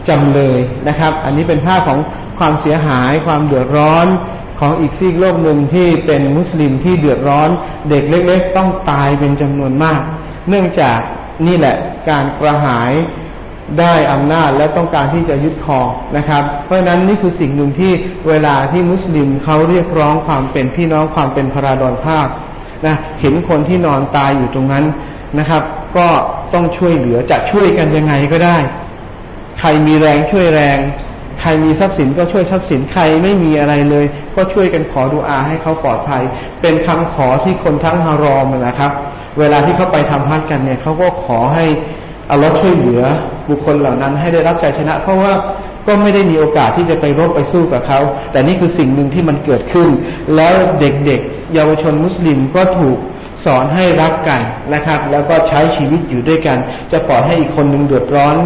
[0.09, 1.99] จำเลยนะครับ อันนี้เป็นภาพของ
[2.39, 4.07] ความเสียหาย ความเดือดร้อน
[4.61, 7.49] ของอีกซีกโลกหนึ่งที่เป็นมุสลิมที่เดือดร้อน
[7.91, 10.01] เด็กเล็ก ๆ ต้องตายเป็นจำนวนมาก
[10.49, 10.99] เนื่องจาก
[11.47, 11.77] นี่แหละ
[12.09, 12.93] การกระหาย
[13.81, 17.93] ได้อำนาจและต้องการที่จะยึดครองนะครับ เพราะฉะนั้นนี่คือสิ่งหนึ่งที่
[18.29, 22.29] เวลาที่มุสลิมเขาเรียกร้องความเป็นพี่น้องความเป็นพราดอนภาค
[22.87, 24.85] นะเห็นคนที่นอนตายอยู่ตรงนั้น
[25.39, 25.63] นะครับ
[25.97, 26.09] ก็
[26.55, 28.57] ต้องช่วยเหลือจะช่วยกันยังไงก็ได้
[29.59, 30.79] ใครมีแรงช่วยแรง
[31.41, 34.05] ใครมีทรัพย์สินก็ช่วยทรัพย์สินใครไม่มีอะไรเลย
[34.37, 36.23] ก็ช่วยกันขอดูอาให้เขาปลอดภัย
[36.63, 38.93] เป็นคำขอที่คนทั้งฮารอมนะครับ
[39.39, 41.65] เวลาที่เขาไปทำฮัจกันเนี่ยเขาก็ขอให้
[42.31, 43.03] อัลลอฮ์ช่วยเหลือ
[43.49, 45.33] บุคคลเหล่านั้นให้ได้รับใจชนะ เพราะว่า
[45.87, 48.01] ก็ไม่ได้มีโอกาสที่จะไปรบไปสู้กับเขา
[48.33, 49.89] แต่นี่คือสิ่งหนึ่งที่มันเกิดขึ้น
[50.37, 52.99] แล้วเด็กๆ เยาวชนมุสลิมก็ถูก
[53.45, 54.41] สอนให้รักกัน
[54.75, 56.59] นะครับ แล้วก็ใช้ชีวิตอยู่ด้วยกัน
[56.93, 58.37] จะปล่อยให้อีกคนหนึ่งเดือดร้อน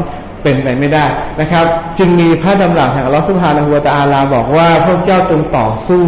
[0.43, 1.05] เป็นไปไม่ได้
[1.41, 1.64] นะครับ
[1.99, 6.05] จึงมีพระดำรัสแห่งอัลลอฮฺสุบฮานะฮูวะตะอาลาบอกว่าพวกเจ้าจงต่อสู้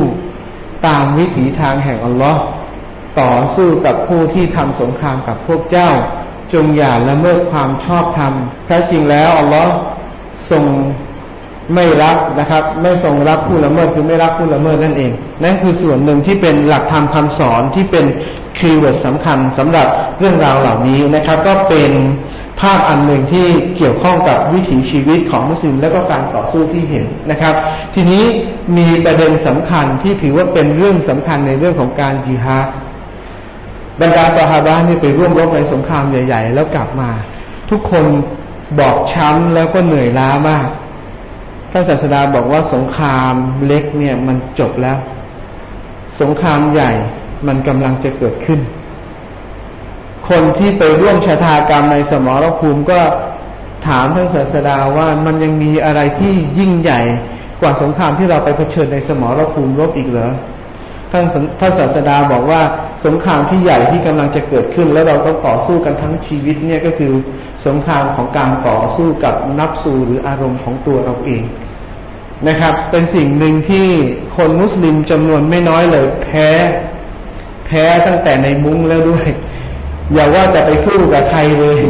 [0.87, 2.41] ตามวิถีทางแห่งอัลลอฮ์
[3.21, 5.91] ต่อสู้กับผู้ที่ทำสงครามกับพวกเจ้า
[6.53, 8.33] จงอย่าละเมิดความชอบธรรม
[8.67, 9.73] แท้จริงแล้วอัลลอฮ์
[10.51, 10.65] ทรง
[11.75, 15.13] ไม่รักนะครับ ไม่ทรงรักผู้ละเมิดคือไม่รักผู้ละเมิดนั่นเอง
[15.43, 18.05] นั่นคือส่วนหนึ่งที่เป็นหลักธรรมคำสอนที่เป็น
[18.59, 21.91] keyword สำคัญสำหรับเรื่องราวเหล่านี้นะครับ ก็เป็น
[22.61, 23.47] ภาพอันหนึ่งที่
[23.77, 27.55] เกี่ยวข้องกับวิถีชีวิตของมุสลิมและก็การต่อสู้ที่เห็นนะครับ
[27.95, 28.23] ทีนี้
[28.77, 32.67] มีประเด็นสำคัญที่ถือว่าเป็นเรื่องสำคัญในเรื่องของการจิฮาด
[34.01, 37.11] บรรดาสหาบะนี่ไปร่วมรบในสงครามใหญ่ ๆ แล้วกลับมา
[37.71, 38.05] ทุกคน
[38.81, 40.69] บอกช้ำแล้วก็เหนื่อยล้ามาก
[41.73, 43.35] ท่านศาสดาบอกว่าสงคราม
[43.67, 44.99] เล็กเนี่ยมันจบแล้ว
[46.21, 46.91] สงครามใหญ่
[47.47, 48.61] มันกำลังจะเกิดขึ้น
[50.29, 53.01] คนที่ไปร่วมชะตากรรมในสมรภูมิก็
[53.89, 57.01] ถามท่านศาสดาว่ามันยังมีอะไรที่ยิ่งใหญ่
[57.61, 60.33] กว่าสงครามที่เราไปเผชิญในสมรภูมิรบอีกเหรอ
[61.13, 61.25] ท่าน
[61.61, 62.61] ท่านศาสดาบอกว่า
[63.05, 67.13] สงครามที่ใหญ่ที่กำลังจะเกิดขึ้น แล้วเราต้องต่อสู้กันทั้งชีวิตเนี่ยก็คือ
[67.67, 71.43] สงครามของการต่อสู้กับนับสูหรืออารมณ์ของตัวเราเอง
[72.49, 73.87] นะครับ เป็นสิ่งหนึ่งที่
[74.37, 76.49] คนมุสลิมจำนวนไม่น้อยเลย แพ้
[77.67, 79.27] แพ้ตั้งแต่ในมุ้งแล้วด้วย
[80.15, 81.81] อย่าว่าจะไปสู้กับใครเลย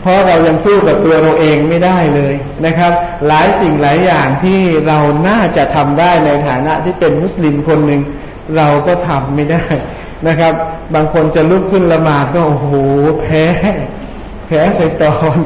[0.00, 2.34] เพราะเรายังสู้กับตัวเราเองไม่ได้เลย
[2.66, 2.92] นะครับ
[3.26, 4.98] หลายสิ่งหลายอย่างที่เรา
[5.28, 8.02] น่าจะทำได้ในฐานะที่เป็นมุสลิมคนหนึ่ง
[8.56, 9.64] เราก็ทำไม่ได้
[10.28, 10.52] นะครับ
[10.94, 12.68] บางคนจะลุกขึ้นละหมาดก็โอ้โห
[13.20, 13.44] แพ้
[14.48, 15.36] แพ้ใส่ตอน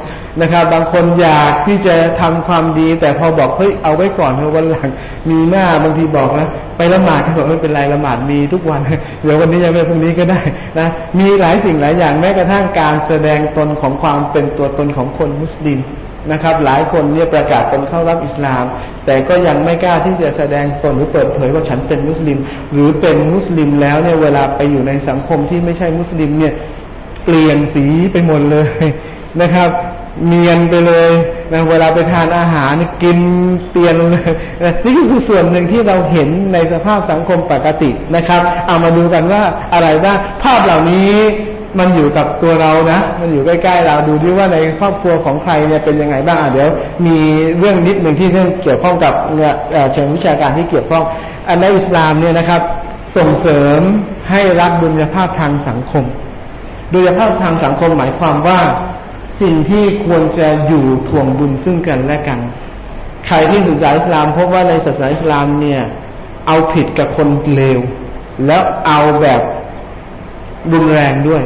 [0.41, 4.89] นะครับ บางคนอยากที่จะทำความดี แต่พอบอกเฮ้ยเอาไว้ก่อนเถอะวันหลัง
[5.31, 8.81] มีหน้าบางทีบอกนะไปละหมาดเขาบอกไม่เป็นไรละหมาดมีทุกวัน
[9.23, 10.41] เดี๋ยววันนี้ยังไม่พรุ่งนี้ก็ได้
[10.79, 10.89] นะ
[11.19, 15.81] มีหลายสิ่งหลายอย่างแม้กระทั่งการแสดงตนของความเป็นตัวตนของคนมุสลิม
[16.33, 18.65] นะครับ หลายคนเนี่ยประกาศตนเข้ารับอิสลาม
[19.07, 22.39] แต่ก็ยังไม่กล้าที่จะแสดงตนหรือเปิดเผยว่าฉันเป็นมุสลิม
[22.73, 26.53] หรือเป็นมุสลิมแล้วเนี่ยเวลาไปอยู่ในสังคมที่ไม่ใช่มุสลิมเนี่ย
[27.25, 28.69] เปลี่ยนสีไปหมดเลย
[29.41, 29.71] นะครับ
[30.27, 31.11] เมียนไปเลย
[31.53, 33.19] นะเวลาไปทานอาหารกิน
[33.71, 34.31] เปลี่ยนเลย
[34.85, 39.43] นี่คือส่วนหนึ่งที่เราเห็นในสภาพสังคมปกตินะครับ เอามาดูกันว่า
[39.75, 41.13] อะไรบ้างภาพเหล่านี้
[41.79, 46.69] มันอยู่กับตัวเรานะ มันอยู่ใกล้ๆเราดูดิว่าในครอบครัวของใครเนี่ยเป็นยังไงบ้างเดี๋ยว
[47.07, 47.17] มี
[47.59, 48.29] เรื่องนิดหนึ่งที่
[48.63, 49.15] เกี่ยวข้องกับ
[49.93, 51.05] เชิงวิชาการที่เกี่ยวข้อง
[51.49, 52.63] อันในอิสลามเนี่ยนะครับ
[53.17, 53.81] ส่งเสริม
[54.31, 56.05] ให้รักดุลยภาพทางสังคม
[56.93, 58.61] โดยภาพทางสังคมหมายความว่า
[59.41, 62.39] สิ่งที่ควรจะอยู่ทวงบุญซึ่งกันและกัน
[63.27, 65.83] ใครที่ศึกษาอิสลามพบว่าในศาสนาอิสลามเนี่ย
[66.47, 67.81] เอาผิดกับคนเลว
[68.47, 69.41] แล้วเอาแบบ
[70.73, 71.43] รุนแรงด้วย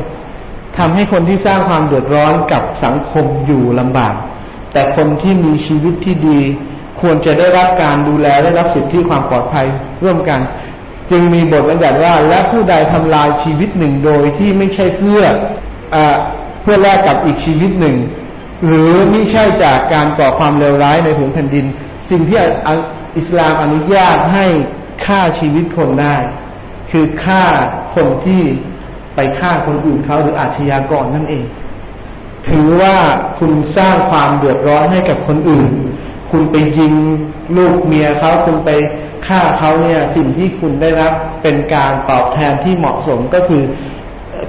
[0.79, 4.15] ทำให้คนที่สร้างความเดือดร้อนกับสังคมอยู่ลำบาก
[4.73, 6.41] แต่คนที่มีชีวิตที่ดี
[7.01, 9.67] ควรจะได้รับการดูแลได้รับสิทธิความปลอดภัย
[10.03, 10.41] ร่วมกัน
[11.11, 15.23] จึงมีบทบัญญัติว่า และผู้ใดทำลายชีวิตหนึ่งโดยที่ไม่ใช่เพื่อ
[15.95, 15.97] อ
[16.63, 17.97] เพื่อแลกกับอีกชีวิตหนึ่ง
[18.67, 21.65] หรือไม่ใช่จากการก่อความเลวร้ายในผืนแผ่นดิน
[22.11, 22.39] สิ่งที่
[23.19, 24.47] อิสลามอนุญาตให้
[25.05, 26.17] ฆ่าชีวิตคนได้
[26.91, 27.45] คือฆ่า
[27.95, 28.43] คนที่
[29.15, 31.45] ไปฆ่าคนอื่นเขาหรืออาชญากรนั่นเอง
[32.49, 32.97] ถือว่า
[33.39, 35.71] คุณสร้างความเดือดร้อนให้กับคนอื่น
[36.31, 36.95] คุณไปยิง
[37.57, 38.71] ลูกเมียเขาคุณไป
[39.27, 41.13] ฆ่าเขาเนี่ยสิ่งที่คุณได้รับ
[41.43, 43.63] เป็นการตอบแทนที่เหมาะสมก็คือ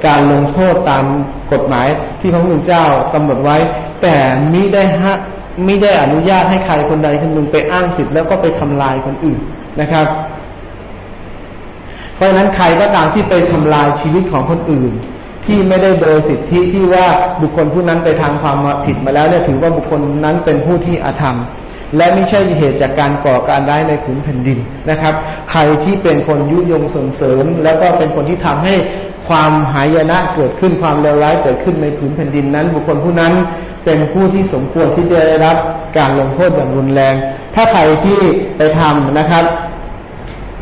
[0.07, 1.05] การลงโทษตาม
[1.53, 1.87] กฎหมาย
[2.19, 3.57] ที่พระพุทธเจ้ากำหนดไว้
[4.01, 4.15] แต่
[4.53, 5.17] มิได้ฮะ
[5.65, 9.39] ไม่ได้อนุญาตให้ใครคนใดคนหนึ่งไปอ้างสิทธิ์แล้วก็ไปทำลายคนอื่น
[9.81, 10.07] นะครับ
[12.15, 14.91] เพราะฉะนั้นใครก็ตามที่ไปทำลายชีวิตของคนอื่น
[15.45, 17.07] ที่ไม่ได้โดยสิทธิที่ว่า
[17.41, 21.37] บุคคลผู้นั้นไปทางความผิดมาแล้วเนี่ยถือว่าบุคคลนั้นเป็นผู้ที่อาธรรม
[21.95, 24.59] และไม่ใช่เหตุจากการก่อการร้ายในผืนแผ่นดิน
[24.89, 25.13] นะครับ
[25.51, 28.75] ใครที่เป็นคนยุยงส่งเสริม แล้วก็เป็นคนที่ทำให้
[29.27, 33.33] ความหายนะเกิดขึ้นความเลวร้ายเกิดขึ้นในผืนแผ่นดินนั้น บุคคลผู้นั้น
[33.85, 35.57] เป็นผู้ที่สมควรที่จะได้รับ
[35.97, 37.15] การลงโทษอย่างรุนแรง
[37.55, 38.19] ถ้าใครที่
[38.57, 39.43] ไปทำนะครับ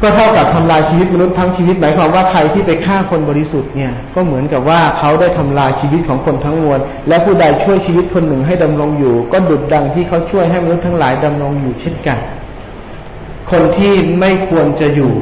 [0.06, 12.18] ก็เท่ากับทำลายชีวิตมนุษย์ทั้งชีวิตหมายความว่าใครที่ไปฆ่าคนบริสุทธิ์เนี่ยก็เหมือนกับว่าเขาได้ทำลายชีวิตของคนทั้งมวล และผู้ใดช่วยชีวิตคนหนึ่งให้ดำรงอยู่ ก็ดุดดังที่เขาช่วยให้มนุษย์ทั้งหลายดำรงอยู่เช่นกัน
[13.52, 15.14] คนที่ไม่ควรจะอยู่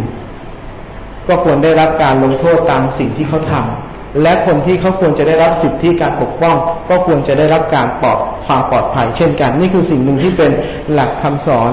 [1.27, 6.55] ก็ควรได้รับการลงโทษตามสิ่งที่เขาทำและคนที่เขาควรจะได้รับสิทธิการปกป้อง
[6.89, 10.51] ก็ควรจะได้รับการปลอดความปลอดภัยเช่นกัน นี่คือสิ่งหนึ่งที่เป็น
[10.93, 11.71] หลักคำสอน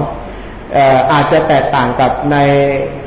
[1.13, 2.37] อาจจะแตกต่างกับใน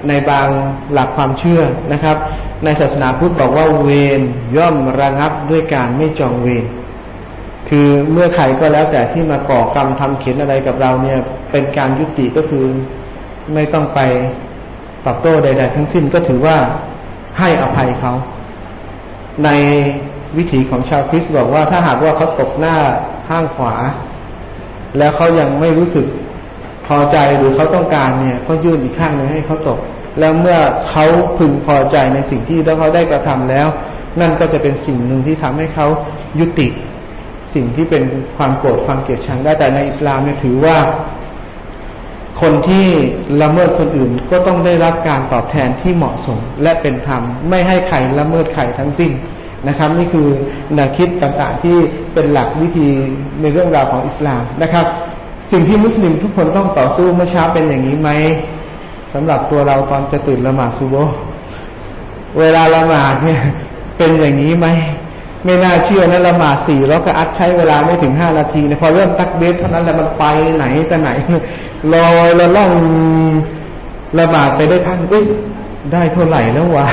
[0.07, 0.47] ในบาง
[0.93, 1.61] หลักความเชื่อ
[1.93, 2.17] นะครับ
[2.63, 3.89] ในศาสนาพุทธบอกว่าเว
[4.19, 4.21] ร
[4.57, 6.65] ย่อมระงับด้วยการไม่จองเวร
[7.69, 11.19] คือเมื่อใครก็แล้วแต่ที่มาก่อกรรมทำเขียนอะไรกับเราเนี่ย
[11.51, 12.65] เป็นการยุติก็คือ
[13.53, 13.99] ไม่ต้องไป
[15.05, 16.57] ตอบโต้ใด ๆ ทั้งสิ้นก็ถือว่า
[17.39, 18.13] ให้อภัยเขา
[19.45, 19.49] ใน
[20.37, 22.77] วิถีของชาวคริสต์บอกว่าถ้าหากว่าเขาตกหน้า
[23.27, 23.73] ข้างขวา
[24.97, 26.05] แล้วเขายังไม่รู้สึก
[26.95, 29.79] อใจหรือเขาต้องการเนี่ย ก็ยื่นอีกข้างหนึ่งให้เขาตก
[30.19, 30.57] แล้วเมื่อ
[30.89, 31.05] เขา
[31.37, 33.67] พึงพอใจในสิ่งที่เขาได้กระทำแล้ว
[34.21, 35.87] นั่นก็จะเป็นสิ่งหนึ่งที่ทำให้เขา
[36.39, 36.67] ยุติ
[37.53, 38.03] สิ่งที่เป็น
[38.37, 40.77] ความโกรธความเกลียดชังได้แต่ในอิสลามเนี่ยถือว่า
[42.41, 42.87] คนที่
[43.41, 49.11] ละเมิดคนอื่นก็ต้องได้รับการตอบแทนที่เหมาะสมและเป็นธรรม ไม่ให้ใครละเมิดใครทั้งสิ้น
[49.67, 50.27] นะครับ นี่คือ
[50.75, 51.77] แนวคิดต่างๆที่
[52.13, 52.87] เป็นหลักวิธี
[53.41, 54.85] ในเรื่องราวของอิสลามนะครับ
[55.53, 58.09] สิ่งที่มุสลิมทุกคนต้องต่อสู้เมื่อเช้าเป็นอย่างนี้ไหม
[59.13, 60.95] สำหรับตัวเราตอนจะตื่นละหมาดซูโบ
[62.39, 63.41] เวลาละหมาดเนี่ย
[63.97, 64.67] เป็นอย่างนี้ไหม
[65.45, 70.23] ไม่น่าเชื่อนะละหมาดสี่แล้วก็อัดใช้เวลาไม่ถึงห้านาทีนะพอเริ่มตักเบสเท่านั้นแล้วมันไป
[70.55, 71.09] ไหนจะไหน
[71.93, 72.71] ลอยละล่อง
[74.19, 75.25] ละหมาดไปได้พันเอ้ย
[75.93, 76.87] ได้เท่าไหร่แล้ววะ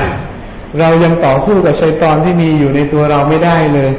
[0.79, 3.91] เรายังต่อสู้กับชัยตอนที่มีอยู่ในตัวเราไม่ได้เลย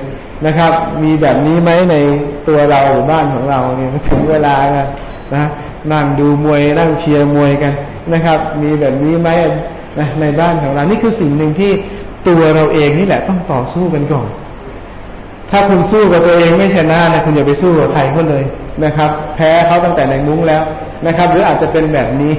[0.47, 0.73] นะครับ
[1.03, 1.97] มีแบบนี้ไหมใน
[2.49, 4.87] ตัวเราหรือบ้านของเราเนี่ยถึงเวลานะ
[5.35, 5.45] นะ
[5.93, 7.73] นั่งดูมวยนั่งเชียร์มวยกัน
[8.13, 9.29] นะครับ มีแบบนี้ไหม
[9.99, 11.73] นะในบ้านของเรา นี่คือสิ่งหนึ่งที่
[12.29, 14.29] ตัวเราเองนี่แหละต้องต่อสู้กันก่อน
[15.51, 18.45] ถ้าคุณสู้กับตัวเองไม่ชนะนะคุณอย่าไปสู้กับใครเขาเลย
[18.85, 20.63] นะครับ แพ้เขาตั้งแต่ในมุ้งแล้ว
[21.07, 22.35] นะครับ หรืออาจจะเป็นแบบนี้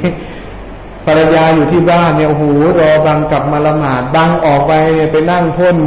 [1.06, 2.44] ภรรยาอยู่ที่บ้านเนี่ยโอ้โห
[2.80, 5.78] รอบังกลับมาละหมาดบังออกไปเนี่ยไปนั่งพ่น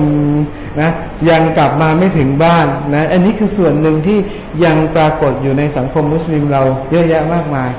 [0.81, 0.91] นะ
[1.29, 4.19] ยังกลับมาไม่ถึงบ้านนะอันนี้คือส่วนหนึ่งที่
[4.65, 7.71] ยังปรากฏอยู่ในสังคมมุสลิมเราเยอะแยะมากมาย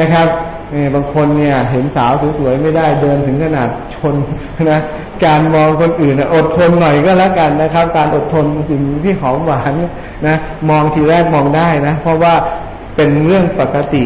[0.00, 0.28] นะครับ
[0.72, 4.14] เนี่ยบางคนเนี่ยเห็นสาวสวยๆไม่ได้เดินถึงขนาดชน
[4.70, 4.80] นะ
[5.24, 9.72] การมองคนอื่นอดทนหน่อยก็แล้วกันนะครับ การอดทนสิ่งที่หอมหวาน
[10.26, 10.36] นะ
[10.70, 12.34] มองทีแรกมองได้นะ เพราะว่า
[12.96, 14.04] เป็นเรื่องปกติ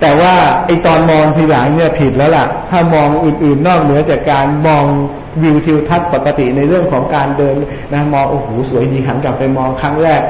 [0.00, 0.34] แต่ว่า
[0.66, 4.84] ไอตอนมองทีหลังเนี่ยผิดแล้วล่ะ ถ้ามองอื่นๆ นอกเหนือจากการมอง
[5.42, 7.54] วิวทิวทัศน์ปกติในเรื่องของการเดิน
[7.92, 10.22] นะมองโอ้โหสวยดีหันกลับไปมองครั้งแรก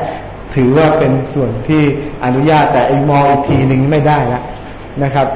[0.55, 1.83] ถือว่าเป็นส่วนที่
[2.25, 4.43] อนุญาตแต่ไอมองอีกทีหนึ่งไม่ได้ละ
[5.03, 5.27] นะครับ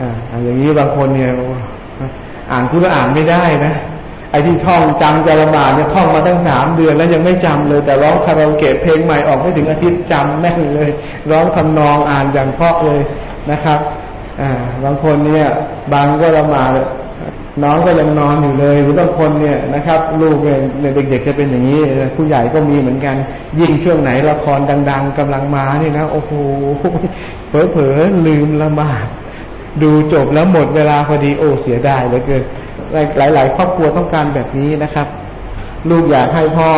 [0.00, 0.10] อ่า
[0.44, 1.30] อย่างนี้บางคนเนี่ย
[2.52, 3.74] อ่านคุณอ่านไม่ได้นะ
[4.30, 10.90] ไอ้ที่ท่องจำจะละบาดเนี่ยท่องมาตั้งสามเดือนแล้วยังไม่จำเลย แต่ร้องคาราโอเกะเพลงใหม่ออกไม่ถึงอาทิตย์จำแม่นเลย
[11.30, 13.00] ร้องทำนองอ่านอย่างเพาะเลย
[13.50, 13.80] นะครับ
[14.84, 15.46] บางคนเนี่ย
[15.92, 16.70] บางก็ละหมาด
[17.64, 20.58] น้องก็ยังนอนอยู่เลยหรือบางคนเนี่ยนะครับ ลูกเนี่ย
[21.10, 21.80] เด็กๆจะเป็นอย่างนี้
[22.16, 23.16] ผู้ใหญ่ก็มีเหมือนกัน
[23.60, 26.32] ยิ่งช่วงไหนละครดัง ๆกำลังมานี่นะโอ้โห
[27.48, 29.06] เผลอๆลืมละหมาด
[29.82, 32.42] ดูจบแล้วหมดเวลาพอดีโอ้เสียดายเหลือเกิน
[33.16, 35.06] หลายๆครอบครัวต้องการแบบนี้นะครับ
[35.90, 36.70] ลูกอยากให้พ่อ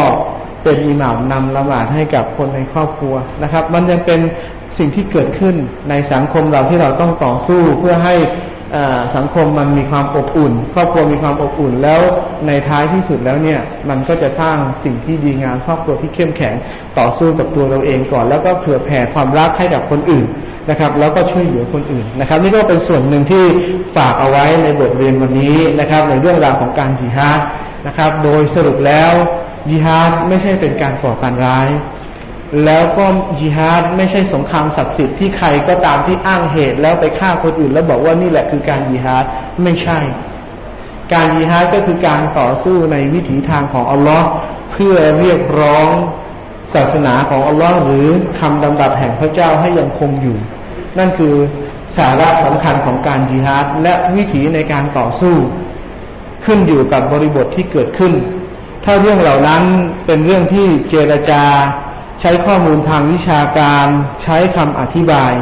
[0.62, 4.20] เป็นอิหม่ามนำละหมาดให้กับคนในครอบครัวนะครับ มันยังเป็น
[4.78, 5.54] สิ่งที่เกิดขึ้น
[5.90, 8.16] ในสังคมเราที่เราต้องต่อสู้เพื่อให้
[9.16, 12.00] สังคมมันมีความอบอุ่น ครอบครัวมีความอบอุ่นแล้ว
[12.46, 16.54] ในท้ายที่สุดแล้วเนี่ยมันก็จะสร้างสิ่งที่ดีงามครอบครัวที่เข้มแข็ง
[16.98, 20.28] ต่อสู้กับตัวเราเองก่อน แล้วก็เผื่อแผ่ความรักให้กับคนอื่น
[20.70, 23.44] นะครับ แล้วก็ช่วยเหลือคนอื่นนะครับ นี่ก็เป็นส่วนหนึ่งที่
[23.96, 27.40] ฝากเอาไว้ในบทเรียนวันนี้นะครับ ในเรื่องราวของการจิฮาด
[27.86, 29.12] นะครับ โดยสรุปแล้ว
[29.68, 31.68] จิฮาดไม่ใช่เป็นการก่อการร้าย
[32.64, 33.06] แล้วก็
[33.38, 39.24] จิฮาดไม่ใช่สงครามศักดิ์สิทธิ์ที่ใครก็ตามที่อ้างเหตุแล้วไปฆ่าคนอื่น แล้วบอกว่านี่แหละคือการจิฮาด
[39.62, 39.98] ไม่ใช่
[41.12, 44.28] การจิฮาดก็คือการต่อสู้ในวิถีทางของอัลลอฮ์
[44.72, 45.90] เพื่อเรียกร้อง
[46.74, 50.36] ศาสนาของอัลลอฮ์หรือคำดำดับแห่งพระเจ้าให้ยังคงอยู่
[50.98, 51.34] นั่นคือ
[51.98, 55.36] สาระสำคัญของการจิฮาดและวิถีในการต่อสู้
[56.44, 58.12] ขึ้นอยู่กับบริบทที่เกิดขึ้น
[58.84, 59.62] ถ้าเรื่องเหล่านั้น
[60.06, 61.42] เป็นเรื่องที่เจรจา
[62.20, 63.86] ใช้ข้อมูลทางวิชาการ
[64.22, 65.32] ใช้คำอธิบาย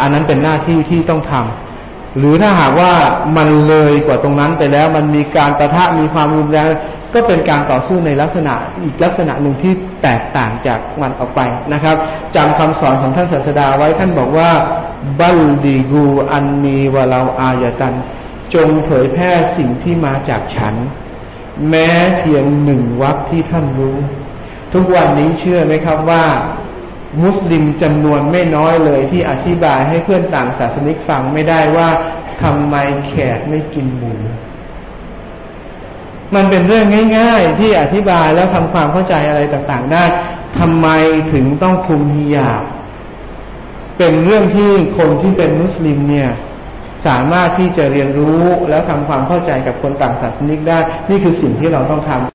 [0.00, 2.92] อันนั้นเป็นหน้าที่ที่ต้องทำหรือถ้าหากว่า
[3.36, 6.68] มันเลยกว่าตรงนั้นไปแล้ว มันมีการประทะมีความรุนแรง
[7.14, 8.54] ก็เป็นการต่อสู้ในลักษณะ
[8.84, 11.40] อีกลักษณะหนึ่งที่แตกต่างจากมันออกไป
[11.72, 11.96] นะครับ
[12.36, 14.50] จำคำสอนของท่านศาสดาไว้ท่านบอกว่า
[15.20, 17.94] บัลดีกูอันนีวะเราอายตัน
[18.54, 20.74] จงเผยแพร่สิ่งที่มาจากฉัน
[21.68, 21.88] แม้
[22.18, 23.96] เพียงหนึ่งวักที่ท่านรู้
[24.74, 26.24] ทุกวันนี้เชื่อไหมครับว่า
[27.22, 31.88] มุสลิมจำนวนไม่น้อยเลยที่อธิบายให้เพื่อนต่างศาสนิกฟังไม่ได้ว่า
[32.42, 32.76] ทำไม
[33.08, 34.14] แขกไม่กินหมู
[36.34, 36.86] มันเป็นเรื่อง
[37.18, 40.04] ง่าย ๆ ที่อธิบายแล้วทำความเข้าใจอะไรต่างๆได้
[40.58, 40.88] ทำไม
[41.32, 42.62] ถึงต้องคุมฮิญาบ
[43.98, 46.30] เป็นเรื่องที่คนที่เป็นมุสลิมเนี่ย
[47.06, 50.78] สามารถที่จะเรียนรู้แล้วทำความเข้าใจกับคนต่างศาสนิกได้
[51.10, 52.26] นี่คือสิ่งที่เราต้องทำ